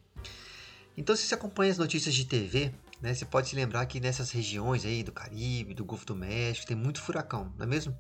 Então, 0.97 1.17
se 1.17 1.27
você 1.27 1.35
acompanha 1.35 1.73
as 1.73 1.79
notícias 1.79 2.15
de 2.15 2.25
TV, 2.25 2.73
né, 3.01 3.15
você 3.15 3.25
pode 3.25 3.49
se 3.49 3.57
lembrar 3.57 3.85
que 3.87 3.99
nessas 3.99 4.31
regiões 4.31 4.85
aí 4.85 5.03
do 5.03 5.11
Caribe, 5.11 5.75
do 5.75 5.85
Golfo 5.85 6.07
do 6.07 6.15
México, 6.15 6.67
tem 6.67 6.77
muito 6.77 7.01
furacão, 7.01 7.53
não 7.57 7.65
é 7.65 7.69
mesmo? 7.69 7.97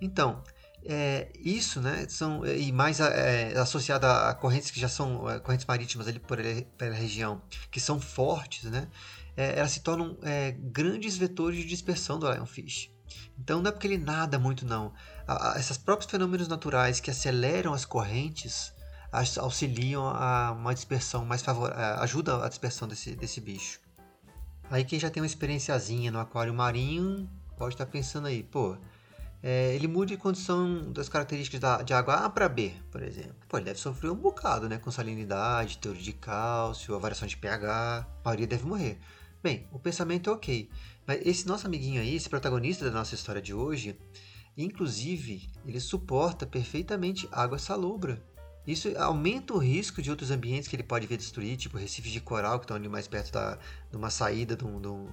Então, 0.00 0.42
é, 0.84 1.32
isso, 1.38 1.80
né, 1.80 2.06
são, 2.08 2.44
e 2.44 2.70
mais 2.72 3.00
é, 3.00 3.56
associado 3.56 4.06
a 4.06 4.34
correntes 4.34 4.70
que 4.70 4.78
já 4.78 4.88
são 4.88 5.30
é, 5.30 5.38
correntes 5.38 5.64
marítimas 5.64 6.08
ali 6.08 6.18
por, 6.18 6.38
pela 6.76 6.94
região, 6.94 7.40
que 7.70 7.80
são 7.80 7.98
fortes, 7.98 8.64
né, 8.64 8.88
é, 9.36 9.58
elas 9.58 9.72
se 9.72 9.80
tornam 9.80 10.16
é, 10.22 10.52
grandes 10.52 11.16
vetores 11.16 11.60
de 11.60 11.66
dispersão 11.66 12.18
do 12.18 12.30
lionfish. 12.30 12.90
Então 13.38 13.60
não 13.60 13.68
é 13.68 13.72
porque 13.72 13.86
ele 13.86 13.98
nada 13.98 14.38
muito 14.38 14.64
não. 14.64 14.92
A, 15.26 15.52
a, 15.52 15.60
esses 15.60 15.76
próprios 15.76 16.10
fenômenos 16.10 16.48
naturais 16.48 17.00
que 17.00 17.10
aceleram 17.10 17.72
as 17.72 17.84
correntes 17.84 18.72
auxiliam 19.38 20.02
a 20.08 20.50
uma 20.52 20.74
dispersão 20.74 21.24
mais 21.24 21.40
favorável, 21.40 21.82
é, 21.82 22.02
ajuda 22.02 22.44
a 22.44 22.48
dispersão 22.48 22.88
desse, 22.88 23.14
desse 23.14 23.40
bicho. 23.40 23.80
Aí 24.70 24.84
quem 24.84 24.98
já 24.98 25.10
tem 25.10 25.22
uma 25.22 25.26
experienciazinha 25.26 26.10
no 26.10 26.18
aquário 26.18 26.52
marinho 26.52 27.30
pode 27.56 27.74
estar 27.74 27.86
pensando 27.86 28.26
aí, 28.26 28.42
pô, 28.42 28.76
é, 29.46 29.74
ele 29.74 29.86
muda 29.86 30.06
de 30.06 30.16
condição 30.16 30.90
das 30.90 31.08
características 31.08 31.60
da, 31.60 31.82
de 31.82 31.92
água 31.92 32.14
A 32.14 32.30
para 32.30 32.48
B, 32.48 32.72
por 32.90 33.02
exemplo. 33.02 33.36
Pô, 33.46 33.58
ele 33.58 33.66
deve 33.66 33.78
sofrer 33.78 34.10
um 34.10 34.16
bocado, 34.16 34.68
né? 34.68 34.78
Com 34.78 34.90
salinidade, 34.90 35.78
teor 35.78 35.94
de 35.94 36.12
cálcio, 36.14 36.94
a 36.94 36.98
variação 36.98 37.28
de 37.28 37.36
pH, 37.36 37.98
a 37.98 38.06
maioria 38.24 38.46
deve 38.46 38.64
morrer. 38.64 38.98
Bem, 39.44 39.68
o 39.70 39.78
pensamento 39.78 40.30
é 40.30 40.32
ok, 40.32 40.70
mas 41.06 41.20
esse 41.22 41.46
nosso 41.46 41.66
amiguinho 41.66 42.00
aí, 42.00 42.14
esse 42.14 42.30
protagonista 42.30 42.82
da 42.86 42.90
nossa 42.90 43.14
história 43.14 43.42
de 43.42 43.52
hoje, 43.52 43.94
inclusive, 44.56 45.50
ele 45.66 45.78
suporta 45.80 46.46
perfeitamente 46.46 47.28
água 47.30 47.58
salobra. 47.58 48.24
Isso 48.66 48.88
aumenta 48.96 49.52
o 49.52 49.58
risco 49.58 50.00
de 50.00 50.10
outros 50.10 50.30
ambientes 50.30 50.66
que 50.66 50.74
ele 50.74 50.82
pode 50.82 51.06
vir 51.06 51.18
destruir, 51.18 51.58
tipo 51.58 51.76
recifes 51.76 52.10
de 52.10 52.22
coral 52.22 52.58
que 52.58 52.64
estão 52.64 52.74
ali 52.74 52.88
mais 52.88 53.06
perto 53.06 53.32
da, 53.32 53.58
de 53.90 53.96
uma 53.98 54.08
saída 54.08 54.56
de 54.56 54.64
um, 54.64 54.80
de 54.80 54.88
um, 54.88 55.08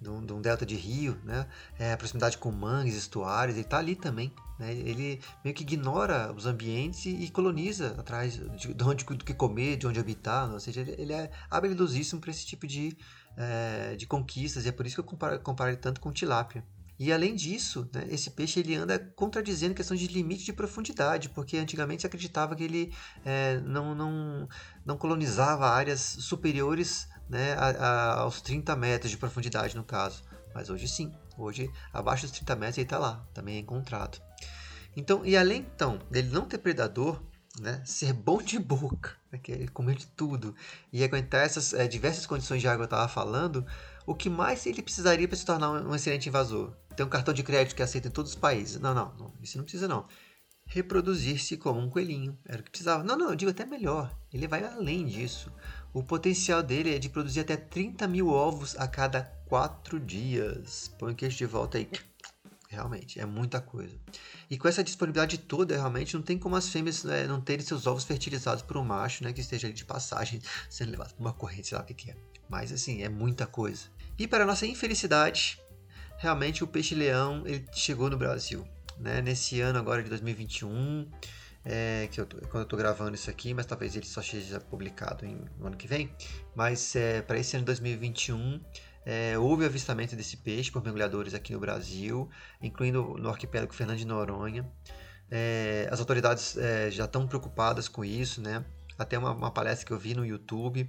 de 0.00 0.10
um, 0.10 0.26
de 0.26 0.32
um 0.32 0.40
delta 0.40 0.66
de 0.66 0.74
rio, 0.74 1.16
né? 1.22 1.46
É, 1.78 1.92
a 1.92 1.96
proximidade 1.96 2.36
com 2.36 2.50
mangues, 2.50 2.96
estuários, 2.96 3.56
ele 3.56 3.64
está 3.64 3.78
ali 3.78 3.94
também. 3.94 4.32
Né? 4.58 4.72
Ele 4.72 5.20
meio 5.44 5.54
que 5.54 5.62
ignora 5.62 6.32
os 6.32 6.46
ambientes 6.46 7.06
e, 7.06 7.10
e 7.10 7.30
coloniza 7.30 7.94
atrás 7.98 8.34
de, 8.34 8.74
de 8.74 8.84
onde 8.84 9.04
do 9.04 9.24
que 9.24 9.34
comer, 9.34 9.76
de 9.76 9.86
onde 9.86 10.00
habitar. 10.00 10.52
Ou 10.52 10.58
seja, 10.58 10.80
ele, 10.80 10.94
ele 10.98 11.12
é 11.12 11.30
habilidosíssimo 11.48 12.20
para 12.20 12.30
esse 12.30 12.44
tipo 12.44 12.66
de, 12.66 12.96
é, 13.36 13.96
de 13.96 14.06
conquistas 14.06 14.64
e 14.64 14.68
é 14.68 14.72
por 14.72 14.86
isso 14.86 14.96
que 14.96 15.00
eu 15.00 15.04
comparo, 15.04 15.40
comparo 15.40 15.76
tanto 15.76 16.00
com 16.00 16.12
tilápia. 16.12 16.64
E 16.98 17.12
além 17.12 17.34
disso, 17.34 17.88
né, 17.92 18.06
esse 18.08 18.30
peixe 18.30 18.60
ele 18.60 18.76
anda 18.76 18.98
contradizendo 19.16 19.74
questão 19.74 19.96
de 19.96 20.06
limite 20.06 20.44
de 20.44 20.52
profundidade, 20.52 21.28
porque 21.28 21.56
antigamente 21.56 22.02
se 22.02 22.06
acreditava 22.06 22.54
que 22.54 22.62
ele 22.62 22.94
é, 23.24 23.60
não, 23.60 23.94
não, 23.94 24.48
não 24.86 24.96
colonizava 24.96 25.68
áreas 25.68 26.00
superiores 26.00 27.08
né, 27.28 27.54
a, 27.54 27.68
a, 27.68 28.20
aos 28.20 28.40
30 28.40 28.76
metros 28.76 29.10
de 29.10 29.16
profundidade, 29.16 29.76
no 29.76 29.82
caso. 29.82 30.22
Mas 30.54 30.70
hoje 30.70 30.86
sim, 30.86 31.12
hoje 31.36 31.68
abaixo 31.92 32.22
dos 32.22 32.32
30 32.32 32.54
metros 32.54 32.78
ele 32.78 32.86
está 32.86 32.98
lá, 32.98 33.26
também 33.34 33.56
é 33.56 33.58
encontrado. 33.58 34.20
Então, 34.96 35.26
e 35.26 35.36
além 35.36 35.66
então 35.74 35.98
dele 36.08 36.28
não 36.28 36.46
ter 36.46 36.58
predador, 36.58 37.20
né, 37.58 37.82
ser 37.84 38.12
bom 38.12 38.40
de 38.40 38.58
boca, 38.58 39.16
né, 39.34 39.40
que 39.42 39.52
é 39.52 39.66
comer 39.68 39.96
de 39.96 40.06
tudo, 40.06 40.54
e 40.92 41.02
aguentar 41.02 41.44
essas 41.44 41.74
é, 41.74 41.86
diversas 41.86 42.26
condições 42.26 42.60
de 42.60 42.68
água 42.68 42.86
que 42.86 42.94
eu 42.94 42.96
estava 42.96 43.08
falando, 43.08 43.66
o 44.06 44.14
que 44.14 44.30
mais 44.30 44.64
ele 44.66 44.82
precisaria 44.82 45.26
para 45.26 45.36
se 45.36 45.44
tornar 45.44 45.70
um, 45.70 45.90
um 45.90 45.94
excelente 45.94 46.28
invasor? 46.28 46.72
Ter 46.96 47.02
um 47.02 47.08
cartão 47.08 47.34
de 47.34 47.42
crédito 47.42 47.74
que 47.74 47.82
aceita 47.82 48.08
em 48.08 48.10
todos 48.10 48.32
os 48.32 48.36
países? 48.36 48.80
Não, 48.80 48.94
não, 48.94 49.12
não 49.16 49.34
isso 49.42 49.58
não 49.58 49.64
precisa 49.64 49.88
não. 49.88 50.06
Reproduzir-se 50.66 51.56
como 51.56 51.80
um 51.80 51.90
coelhinho, 51.90 52.38
era 52.46 52.60
o 52.60 52.64
que 52.64 52.70
precisava. 52.70 53.02
Não, 53.02 53.18
não, 53.18 53.30
eu 53.30 53.36
digo 53.36 53.50
até 53.50 53.66
melhor, 53.66 54.16
ele 54.32 54.48
vai 54.48 54.64
além 54.64 55.04
disso. 55.04 55.52
O 55.92 56.02
potencial 56.02 56.62
dele 56.62 56.94
é 56.94 56.98
de 56.98 57.10
produzir 57.10 57.40
até 57.40 57.56
30 57.56 58.08
mil 58.08 58.28
ovos 58.28 58.74
a 58.76 58.88
cada 58.88 59.22
4 59.46 60.00
dias. 60.00 60.94
Põe 60.98 61.12
o 61.12 61.16
queixo 61.16 61.36
de 61.36 61.46
volta 61.46 61.78
aí. 61.78 61.88
Realmente, 62.74 63.20
é 63.20 63.24
muita 63.24 63.60
coisa. 63.60 63.96
E 64.50 64.58
com 64.58 64.66
essa 64.66 64.82
disponibilidade 64.82 65.38
toda, 65.38 65.76
realmente 65.76 66.14
não 66.14 66.22
tem 66.22 66.36
como 66.36 66.56
as 66.56 66.68
fêmeas 66.68 67.04
né, 67.04 67.26
não 67.26 67.40
terem 67.40 67.64
seus 67.64 67.86
ovos 67.86 68.04
fertilizados 68.04 68.62
por 68.62 68.76
um 68.76 68.84
macho 68.84 69.22
né, 69.22 69.32
que 69.32 69.40
esteja 69.40 69.68
ali 69.68 69.74
de 69.74 69.84
passagem, 69.84 70.42
sendo 70.68 70.90
levado 70.90 71.14
por 71.14 71.22
uma 71.22 71.32
corrente, 71.32 71.68
sei 71.68 71.78
lá 71.78 71.84
o 71.84 71.86
que, 71.86 71.94
que 71.94 72.10
é. 72.10 72.16
Mas 72.48 72.72
assim, 72.72 73.02
é 73.02 73.08
muita 73.08 73.46
coisa. 73.46 73.84
E 74.18 74.26
para 74.26 74.44
nossa 74.44 74.66
infelicidade, 74.66 75.58
realmente 76.18 76.64
o 76.64 76.66
peixe-leão 76.66 77.44
ele 77.46 77.64
chegou 77.72 78.10
no 78.10 78.16
Brasil. 78.16 78.66
Né? 78.98 79.22
Nesse 79.22 79.60
ano 79.60 79.78
agora 79.78 80.02
de 80.02 80.08
2021, 80.08 81.08
é, 81.64 82.08
que 82.10 82.20
eu 82.20 82.26
tô, 82.26 82.36
quando 82.48 82.56
eu 82.56 82.62
estou 82.62 82.78
gravando 82.78 83.14
isso 83.14 83.30
aqui, 83.30 83.54
mas 83.54 83.66
talvez 83.66 83.96
ele 83.96 84.06
só 84.06 84.20
seja 84.20 84.60
publicado 84.60 85.24
em, 85.24 85.40
no 85.58 85.68
ano 85.68 85.76
que 85.76 85.86
vem. 85.86 86.10
Mas 86.54 86.94
é, 86.96 87.22
para 87.22 87.38
esse 87.38 87.56
ano 87.56 87.62
de 87.62 87.66
2021, 87.66 88.60
é, 89.04 89.38
houve 89.38 89.64
avistamento 89.64 90.16
desse 90.16 90.36
peixe 90.36 90.70
por 90.70 90.82
mergulhadores 90.82 91.34
aqui 91.34 91.52
no 91.52 91.60
Brasil, 91.60 92.28
incluindo 92.60 93.16
no 93.18 93.28
arquipélago 93.28 93.74
Fernando 93.74 93.98
de 93.98 94.06
Noronha. 94.06 94.66
É, 95.30 95.88
as 95.90 96.00
autoridades 96.00 96.56
é, 96.56 96.90
já 96.90 97.04
estão 97.04 97.26
preocupadas 97.26 97.88
com 97.88 98.04
isso, 98.04 98.40
né? 98.40 98.64
Até 98.98 99.18
uma, 99.18 99.32
uma 99.32 99.50
palestra 99.50 99.86
que 99.86 99.92
eu 99.92 99.98
vi 99.98 100.14
no 100.14 100.24
YouTube, 100.24 100.88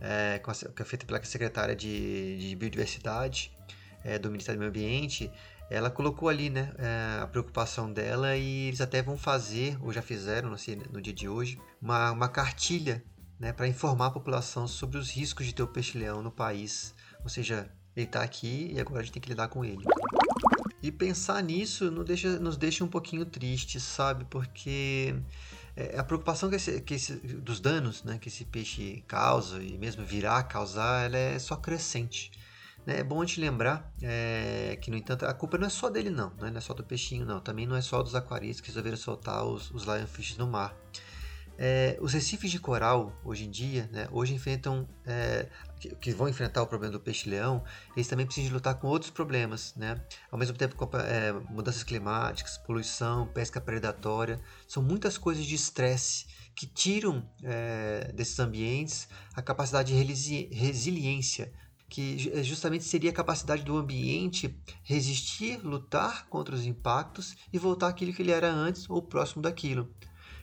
é, 0.00 0.40
que 0.74 0.82
é 0.82 0.84
feita 0.84 1.04
pela 1.04 1.22
secretária 1.22 1.74
de, 1.74 2.38
de 2.38 2.56
Biodiversidade 2.56 3.52
é, 4.04 4.18
do 4.18 4.30
Ministério 4.30 4.58
do 4.58 4.60
Meio 4.60 4.70
Ambiente, 4.70 5.30
ela 5.70 5.88
colocou 5.88 6.28
ali 6.28 6.50
né, 6.50 6.72
é, 6.78 7.22
a 7.22 7.26
preocupação 7.26 7.92
dela 7.92 8.36
e 8.36 8.68
eles 8.68 8.80
até 8.80 9.00
vão 9.02 9.16
fazer, 9.16 9.78
ou 9.80 9.92
já 9.92 10.02
fizeram, 10.02 10.50
não 10.50 10.58
sei, 10.58 10.76
no 10.90 11.00
dia 11.00 11.12
de 11.12 11.28
hoje, 11.28 11.60
uma, 11.80 12.10
uma 12.10 12.28
cartilha 12.28 13.04
né, 13.38 13.52
para 13.52 13.68
informar 13.68 14.06
a 14.06 14.10
população 14.10 14.66
sobre 14.66 14.98
os 14.98 15.10
riscos 15.10 15.46
de 15.46 15.54
ter 15.54 15.62
o 15.62 15.68
peixe-leão 15.68 16.22
no 16.22 16.30
país. 16.30 16.92
Ou 17.22 17.28
seja, 17.28 17.70
ele 17.96 18.06
está 18.06 18.22
aqui 18.22 18.70
e 18.72 18.80
agora 18.80 19.00
a 19.00 19.02
gente 19.02 19.12
tem 19.12 19.22
que 19.22 19.28
lidar 19.28 19.48
com 19.48 19.64
ele. 19.64 19.84
E 20.82 20.90
pensar 20.90 21.42
nisso 21.42 21.90
nos 21.90 22.04
deixa, 22.04 22.38
nos 22.38 22.56
deixa 22.56 22.82
um 22.84 22.88
pouquinho 22.88 23.24
tristes, 23.24 23.82
sabe? 23.82 24.24
Porque 24.24 25.14
é, 25.76 25.98
a 25.98 26.04
preocupação 26.04 26.48
que 26.48 26.56
esse, 26.56 26.80
que 26.80 26.94
esse, 26.94 27.14
dos 27.16 27.60
danos 27.60 28.02
né, 28.02 28.18
que 28.18 28.28
esse 28.28 28.44
peixe 28.44 29.04
causa 29.06 29.62
e 29.62 29.76
mesmo 29.76 30.04
virá 30.04 30.42
causar, 30.42 31.04
ela 31.04 31.18
é 31.18 31.38
só 31.38 31.56
crescente. 31.56 32.32
Né? 32.86 33.00
É 33.00 33.04
bom 33.04 33.24
gente 33.24 33.40
lembrar 33.40 33.92
é, 34.02 34.78
que, 34.80 34.90
no 34.90 34.96
entanto, 34.96 35.26
a 35.26 35.34
culpa 35.34 35.58
não 35.58 35.66
é 35.66 35.70
só 35.70 35.90
dele, 35.90 36.10
não. 36.10 36.30
Né? 36.40 36.50
Não 36.50 36.58
é 36.58 36.60
só 36.60 36.72
do 36.72 36.82
peixinho, 36.82 37.26
não. 37.26 37.40
Também 37.40 37.66
não 37.66 37.76
é 37.76 37.82
só 37.82 38.02
dos 38.02 38.14
aquaristas 38.14 38.60
que 38.60 38.68
resolveram 38.68 38.96
soltar 38.96 39.44
os, 39.44 39.70
os 39.70 39.84
no 40.36 40.46
mar. 40.46 40.74
É, 41.62 41.98
os 42.00 42.14
recifes 42.14 42.50
de 42.50 42.58
coral, 42.58 43.20
hoje 43.22 43.44
em 43.44 43.50
dia, 43.50 43.86
né, 43.92 44.08
hoje 44.10 44.32
enfrentam, 44.32 44.88
é, 45.04 45.46
que, 46.00 46.10
vão 46.10 46.26
enfrentar 46.26 46.62
o 46.62 46.66
problema 46.66 46.90
do 46.90 46.98
peixe-leão, 46.98 47.62
eles 47.94 48.08
também 48.08 48.24
precisam 48.24 48.54
lutar 48.54 48.76
com 48.76 48.88
outros 48.88 49.10
problemas, 49.10 49.74
né? 49.76 50.02
Ao 50.30 50.38
mesmo 50.38 50.56
tempo, 50.56 50.74
é, 50.96 51.32
mudanças 51.52 51.82
climáticas, 51.82 52.56
poluição, 52.56 53.26
pesca 53.26 53.60
predatória, 53.60 54.40
são 54.66 54.82
muitas 54.82 55.18
coisas 55.18 55.44
de 55.44 55.54
estresse 55.54 56.24
que 56.56 56.66
tiram 56.66 57.28
é, 57.42 58.10
desses 58.14 58.38
ambientes 58.38 59.06
a 59.34 59.42
capacidade 59.42 59.92
de 59.92 60.48
resiliência, 60.54 61.52
que 61.90 62.42
justamente 62.42 62.84
seria 62.84 63.10
a 63.10 63.12
capacidade 63.12 63.64
do 63.64 63.76
ambiente 63.76 64.58
resistir, 64.82 65.58
lutar 65.62 66.26
contra 66.28 66.54
os 66.54 66.64
impactos 66.64 67.36
e 67.52 67.58
voltar 67.58 67.88
àquilo 67.88 68.14
que 68.14 68.22
ele 68.22 68.32
era 68.32 68.50
antes 68.50 68.88
ou 68.88 69.02
próximo 69.02 69.42
daquilo. 69.42 69.92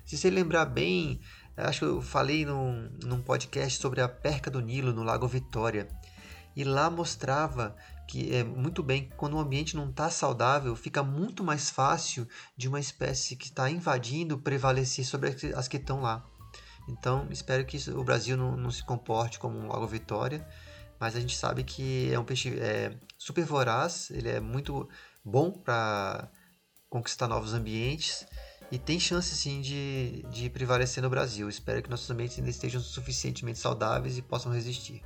Se 0.08 0.18
você 0.18 0.30
lembrar 0.30 0.64
bem, 0.64 1.20
acho 1.58 1.80
que 1.80 1.86
eu 1.86 2.02
falei 2.02 2.46
num, 2.46 2.90
num 3.04 3.22
podcast 3.22 3.78
sobre 3.78 4.00
a 4.00 4.08
perca 4.08 4.50
do 4.50 4.62
Nilo 4.62 4.94
no 4.94 5.04
Lago 5.04 5.28
Vitória. 5.28 5.86
E 6.56 6.64
lá 6.64 6.90
mostrava 6.90 7.76
que 8.08 8.34
é 8.34 8.42
muito 8.42 8.82
bem 8.82 9.12
quando 9.18 9.34
o 9.34 9.40
ambiente 9.40 9.76
não 9.76 9.90
está 9.90 10.10
saudável, 10.10 10.74
fica 10.78 11.04
muito 11.04 11.44
mais 11.44 11.70
fácil 11.70 12.26
de 12.56 12.70
uma 12.70 12.80
espécie 12.80 13.36
que 13.36 13.48
está 13.48 13.70
invadindo 13.70 14.38
prevalecer 14.38 15.04
sobre 15.04 15.36
as 15.54 15.68
que 15.68 15.76
estão 15.76 16.00
lá. 16.00 16.26
Então, 16.88 17.28
espero 17.30 17.66
que 17.66 17.78
o 17.90 18.02
Brasil 18.02 18.38
não, 18.38 18.56
não, 18.56 18.72
se 18.72 18.86
comporte 18.86 19.38
como 19.38 19.60
um 19.60 19.68
Lago 19.68 19.86
Vitória, 19.88 20.48
mas 20.98 21.18
a 21.18 21.20
gente 21.20 21.36
sabe 21.36 21.66
que 21.66 22.10
é 22.14 22.18
um 22.18 22.24
peixe 22.24 22.58
é, 22.58 22.98
super 23.18 23.44
voraz, 23.44 24.10
ele 24.10 24.30
é 24.30 24.40
muito 24.40 24.88
bom 25.24 25.52
para 25.52 26.32
conquistar 26.90 27.28
novos 27.28 27.54
ambientes 27.54 28.26
e 28.72 28.78
tem 28.78 29.00
chance 29.00 29.36
sim 29.36 29.62
de, 29.62 30.24
de 30.32 30.50
prevalecer 30.50 31.02
no 31.02 31.10
Brasil. 31.10 31.48
Espero 31.48 31.82
que 31.82 31.90
nossos 31.90 32.10
ambientes 32.10 32.38
ainda 32.38 32.50
estejam 32.50 32.82
suficientemente 32.82 33.60
saudáveis 33.60 34.18
e 34.18 34.22
possam 34.22 34.52
resistir. 34.52 35.02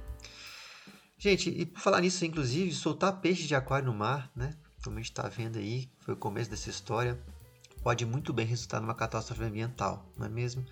Gente, 1.18 1.50
e 1.50 1.66
por 1.68 1.80
falar 1.80 2.02
nisso, 2.02 2.26
inclusive, 2.26 2.74
soltar 2.74 3.22
peixe 3.22 3.46
de 3.46 3.54
aquário 3.54 3.86
no 3.86 3.94
mar, 3.94 4.32
né? 4.36 4.56
Como 4.84 4.98
a 4.98 5.00
gente 5.00 5.12
está 5.12 5.28
vendo 5.28 5.60
aí, 5.60 5.92
foi 6.00 6.16
o 6.16 6.18
começo 6.18 6.50
dessa 6.50 6.72
história, 6.72 7.22
pode 7.84 8.04
muito 8.08 8.34
bem 8.34 8.46
resultar 8.48 8.80
numa 8.80 8.96
catástrofe 8.96 9.44
ambiental, 9.44 10.12
não 10.18 10.26
é 10.26 10.30
mesmo? 10.30 10.66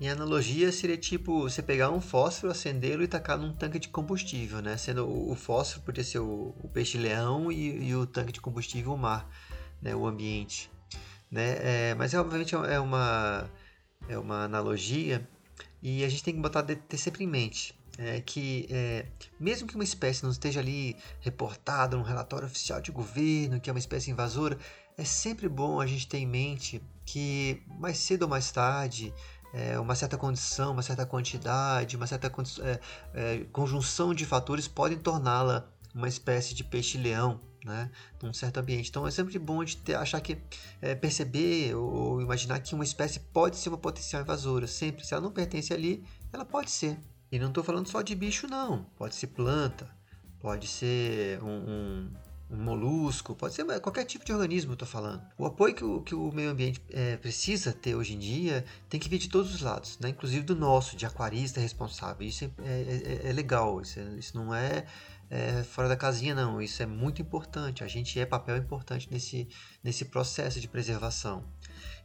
Em 0.00 0.10
analogia, 0.10 0.70
seria 0.72 0.98
tipo 0.98 1.42
você 1.42 1.62
pegar 1.62 1.90
um 1.90 2.00
fósforo, 2.00 2.50
acendê-lo 2.50 3.02
e 3.02 3.08
tacar 3.08 3.38
num 3.38 3.54
tanque 3.54 3.78
de 3.78 3.88
combustível, 3.88 4.60
né? 4.60 4.76
Sendo 4.76 5.08
o, 5.08 5.34
fósforo 5.34 6.04
ser 6.04 6.18
o, 6.18 6.54
o 6.60 6.68
peixe-leão 6.68 7.50
e, 7.50 7.88
e, 7.88 7.94
o 7.94 8.04
tanque 8.06 8.32
de 8.32 8.40
combustível 8.40 8.92
o 8.92 8.98
mar, 8.98 9.30
né? 9.80 9.94
o 9.94 10.06
ambiente. 10.06 10.68
Né? 11.36 11.90
É, 11.90 11.94
mas 11.94 12.14
é, 12.14 12.18
obviamente 12.18 12.54
é 12.54 12.80
uma, 12.80 13.50
é 14.08 14.16
uma 14.16 14.44
analogia 14.44 15.28
e 15.82 16.02
a 16.02 16.08
gente 16.08 16.24
tem 16.24 16.34
que 16.34 16.40
botar 16.40 16.62
ter 16.62 16.96
sempre 16.96 17.24
em 17.24 17.26
mente 17.26 17.78
é, 17.98 18.22
que 18.22 18.66
é, 18.70 19.04
mesmo 19.38 19.68
que 19.68 19.74
uma 19.74 19.84
espécie 19.84 20.24
não 20.24 20.30
esteja 20.30 20.60
ali 20.60 20.96
reportada 21.20 21.94
num 21.94 22.02
relatório 22.02 22.46
oficial 22.46 22.80
de 22.80 22.90
governo 22.90 23.60
que 23.60 23.68
é 23.68 23.72
uma 23.72 23.78
espécie 23.78 24.10
invasora, 24.10 24.56
é 24.96 25.04
sempre 25.04 25.46
bom 25.46 25.78
a 25.78 25.86
gente 25.86 26.08
ter 26.08 26.16
em 26.16 26.26
mente 26.26 26.82
que 27.04 27.62
mais 27.78 27.98
cedo 27.98 28.22
ou 28.22 28.28
mais 28.28 28.50
tarde 28.50 29.12
é, 29.52 29.78
uma 29.78 29.94
certa 29.94 30.16
condição, 30.16 30.72
uma 30.72 30.82
certa 30.82 31.04
quantidade, 31.04 31.96
uma 31.96 32.06
certa 32.06 32.32
é, 32.62 32.80
é, 33.12 33.44
conjunção 33.52 34.14
de 34.14 34.24
fatores 34.24 34.66
podem 34.66 34.96
torná-la 34.96 35.68
uma 35.94 36.08
espécie 36.08 36.54
de 36.54 36.64
peixe-leão, 36.64 37.40
né, 37.66 37.90
num 38.22 38.32
certo 38.32 38.58
ambiente. 38.58 38.88
Então 38.88 39.06
é 39.06 39.10
sempre 39.10 39.38
bom 39.38 39.62
de 39.64 39.76
ter, 39.76 39.96
achar 39.96 40.20
que 40.20 40.38
é, 40.80 40.94
perceber 40.94 41.74
ou, 41.74 42.22
imaginar 42.22 42.60
que 42.60 42.74
uma 42.74 42.84
espécie 42.84 43.20
pode 43.20 43.56
ser 43.56 43.68
uma 43.68 43.78
potencial 43.78 44.22
invasora. 44.22 44.66
Sempre, 44.66 45.04
se 45.04 45.12
ela 45.12 45.22
não 45.22 45.32
pertence 45.32 45.74
ali, 45.74 46.04
ela 46.32 46.44
pode 46.44 46.70
ser. 46.70 46.96
E 47.30 47.38
não 47.38 47.48
estou 47.48 47.64
falando 47.64 47.88
só 47.88 48.00
de 48.02 48.14
bicho, 48.14 48.46
não. 48.46 48.84
Pode 48.96 49.16
ser 49.16 49.26
planta, 49.26 49.90
pode 50.40 50.68
ser 50.68 51.42
um, 51.42 51.48
um 51.48 52.10
um 52.50 52.56
molusco, 52.56 53.34
pode 53.34 53.54
ser 53.54 53.64
qualquer 53.80 54.04
tipo 54.04 54.24
de 54.24 54.32
organismo, 54.32 54.72
estou 54.72 54.86
falando. 54.86 55.20
O 55.36 55.46
apoio 55.46 55.74
que 55.74 55.84
o, 55.84 56.00
que 56.00 56.14
o 56.14 56.30
meio 56.32 56.50
ambiente 56.50 56.80
é, 56.90 57.16
precisa 57.16 57.72
ter 57.72 57.94
hoje 57.94 58.14
em 58.14 58.18
dia 58.18 58.64
tem 58.88 59.00
que 59.00 59.08
vir 59.08 59.18
de 59.18 59.28
todos 59.28 59.52
os 59.54 59.60
lados, 59.60 59.98
né? 59.98 60.10
inclusive 60.10 60.44
do 60.44 60.54
nosso, 60.54 60.96
de 60.96 61.04
aquarista 61.04 61.60
responsável. 61.60 62.26
Isso 62.26 62.44
é, 62.44 62.48
é, 62.64 63.26
é, 63.26 63.30
é 63.30 63.32
legal, 63.32 63.80
isso, 63.80 63.98
é, 63.98 64.04
isso 64.16 64.36
não 64.36 64.54
é, 64.54 64.86
é, 65.28 65.62
fora 65.64 65.88
da 65.88 65.96
casinha, 65.96 66.34
não. 66.34 66.60
Isso 66.60 66.82
é 66.82 66.86
muito 66.86 67.20
importante. 67.20 67.82
A 67.82 67.88
gente 67.88 68.18
é 68.18 68.24
papel 68.24 68.56
importante 68.56 69.08
nesse, 69.10 69.48
nesse 69.82 70.04
processo 70.04 70.60
de 70.60 70.68
preservação. 70.68 71.44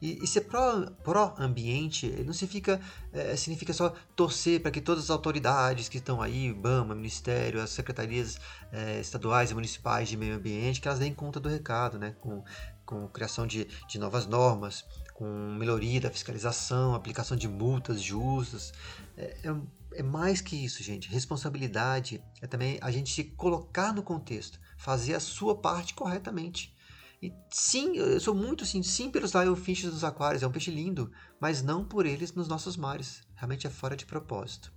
E, 0.01 0.23
e 0.23 0.27
ser 0.27 0.41
pró-ambiente 0.41 2.09
pró 2.09 2.23
não 2.23 2.33
significa, 2.33 2.81
é, 3.13 3.35
significa 3.35 3.71
só 3.71 3.93
torcer 4.15 4.59
para 4.59 4.71
que 4.71 4.81
todas 4.81 5.05
as 5.05 5.09
autoridades 5.11 5.87
que 5.87 5.97
estão 5.97 6.21
aí, 6.21 6.47
IBAMA, 6.47 6.95
Ministério, 6.95 7.61
as 7.61 7.69
secretarias 7.69 8.39
é, 8.71 8.99
estaduais 8.99 9.51
e 9.51 9.53
municipais 9.53 10.09
de 10.09 10.17
meio 10.17 10.35
ambiente, 10.35 10.81
que 10.81 10.87
elas 10.87 10.99
deem 10.99 11.13
conta 11.13 11.39
do 11.39 11.47
recado, 11.47 11.99
né? 11.99 12.15
com, 12.19 12.43
com 12.85 13.07
criação 13.07 13.45
de, 13.45 13.67
de 13.87 13.99
novas 13.99 14.25
normas, 14.25 14.83
com 15.13 15.55
melhoria 15.55 16.01
da 16.01 16.09
fiscalização, 16.09 16.95
aplicação 16.95 17.37
de 17.37 17.47
multas 17.47 18.01
justas. 18.01 18.73
É, 19.15 19.37
é, 19.43 19.55
é 19.93 20.03
mais 20.03 20.41
que 20.41 20.55
isso, 20.55 20.83
gente. 20.83 21.09
Responsabilidade 21.09 22.23
é 22.41 22.47
também 22.47 22.77
a 22.81 22.91
gente 22.91 23.13
se 23.13 23.23
colocar 23.23 23.93
no 23.93 24.03
contexto, 24.03 24.59
fazer 24.77 25.15
a 25.15 25.19
sua 25.19 25.55
parte 25.55 25.93
corretamente. 25.93 26.75
E 27.21 27.31
sim, 27.51 27.97
eu 27.97 28.19
sou 28.19 28.33
muito 28.33 28.63
assim, 28.63 28.81
sim 28.81 29.11
pelos 29.11 29.33
lionfishes 29.33 29.91
dos 29.91 30.03
aquários, 30.03 30.41
é 30.41 30.47
um 30.47 30.51
peixe 30.51 30.71
lindo, 30.71 31.11
mas 31.39 31.61
não 31.61 31.85
por 31.85 32.05
eles 32.05 32.33
nos 32.33 32.47
nossos 32.47 32.75
mares. 32.75 33.21
Realmente 33.35 33.67
é 33.67 33.69
fora 33.69 33.95
de 33.95 34.05
propósito. 34.05 34.73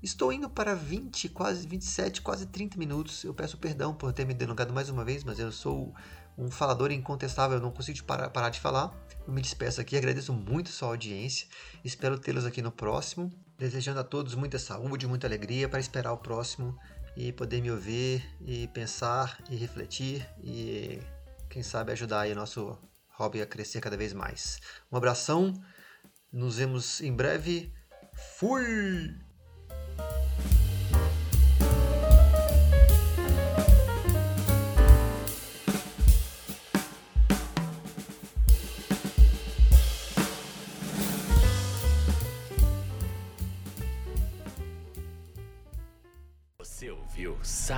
Estou 0.00 0.32
indo 0.32 0.48
para 0.48 0.76
20, 0.76 1.28
quase 1.30 1.66
27, 1.66 2.22
quase 2.22 2.46
30 2.46 2.78
minutos. 2.78 3.24
Eu 3.24 3.34
peço 3.34 3.58
perdão 3.58 3.92
por 3.92 4.12
ter 4.12 4.24
me 4.24 4.32
delongado 4.32 4.72
mais 4.72 4.88
uma 4.88 5.04
vez, 5.04 5.24
mas 5.24 5.40
eu 5.40 5.50
sou 5.50 5.92
um 6.36 6.48
falador 6.48 6.92
incontestável, 6.92 7.56
eu 7.56 7.62
não 7.62 7.72
consigo 7.72 8.04
parar, 8.04 8.30
parar 8.30 8.50
de 8.50 8.60
falar. 8.60 8.94
Eu 9.26 9.32
me 9.32 9.42
despeço 9.42 9.80
aqui, 9.80 9.96
agradeço 9.96 10.32
muito 10.32 10.70
sua 10.70 10.88
audiência. 10.90 11.48
Espero 11.84 12.16
tê-los 12.16 12.46
aqui 12.46 12.62
no 12.62 12.70
próximo. 12.70 13.32
Desejando 13.58 13.98
a 13.98 14.04
todos 14.04 14.36
muita 14.36 14.56
saúde, 14.56 15.08
muita 15.08 15.26
alegria 15.26 15.68
para 15.68 15.80
esperar 15.80 16.12
o 16.12 16.18
próximo 16.18 16.78
e 17.16 17.32
poder 17.32 17.60
me 17.60 17.72
ouvir 17.72 18.24
e 18.40 18.68
pensar 18.68 19.42
e 19.50 19.56
refletir 19.56 20.24
e 20.40 21.00
quem 21.50 21.64
sabe 21.64 21.90
ajudar 21.90 22.20
aí 22.20 22.32
o 22.32 22.36
nosso 22.36 22.78
hobby 23.08 23.42
a 23.42 23.46
crescer 23.46 23.80
cada 23.80 23.96
vez 23.96 24.12
mais. 24.12 24.60
Um 24.92 24.96
abração, 24.96 25.52
nos 26.32 26.58
vemos 26.58 27.00
em 27.00 27.12
breve. 27.12 27.72
Fui! 28.38 29.27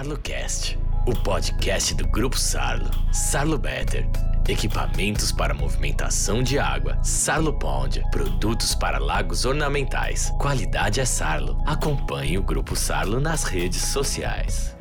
SarloCast, 0.01 0.79
o 1.07 1.13
podcast 1.13 1.95
do 1.95 2.09
Grupo 2.09 2.39
Sarlo. 2.39 2.89
Sarlo 3.13 3.59
Better. 3.59 4.09
Equipamentos 4.49 5.31
para 5.31 5.53
movimentação 5.53 6.43
de 6.43 6.59
água. 6.59 6.99
Sarlo 7.05 7.53
Pond. 7.59 8.03
Produtos 8.11 8.75
para 8.75 8.99
lagos 8.99 9.45
ornamentais. 9.45 10.33
Qualidade 10.41 11.01
é 11.01 11.05
Sarlo. 11.05 11.63
Acompanhe 11.67 12.39
o 12.39 12.43
Grupo 12.43 12.75
Sarlo 12.75 13.21
nas 13.21 13.45
redes 13.45 13.83
sociais. 13.83 14.75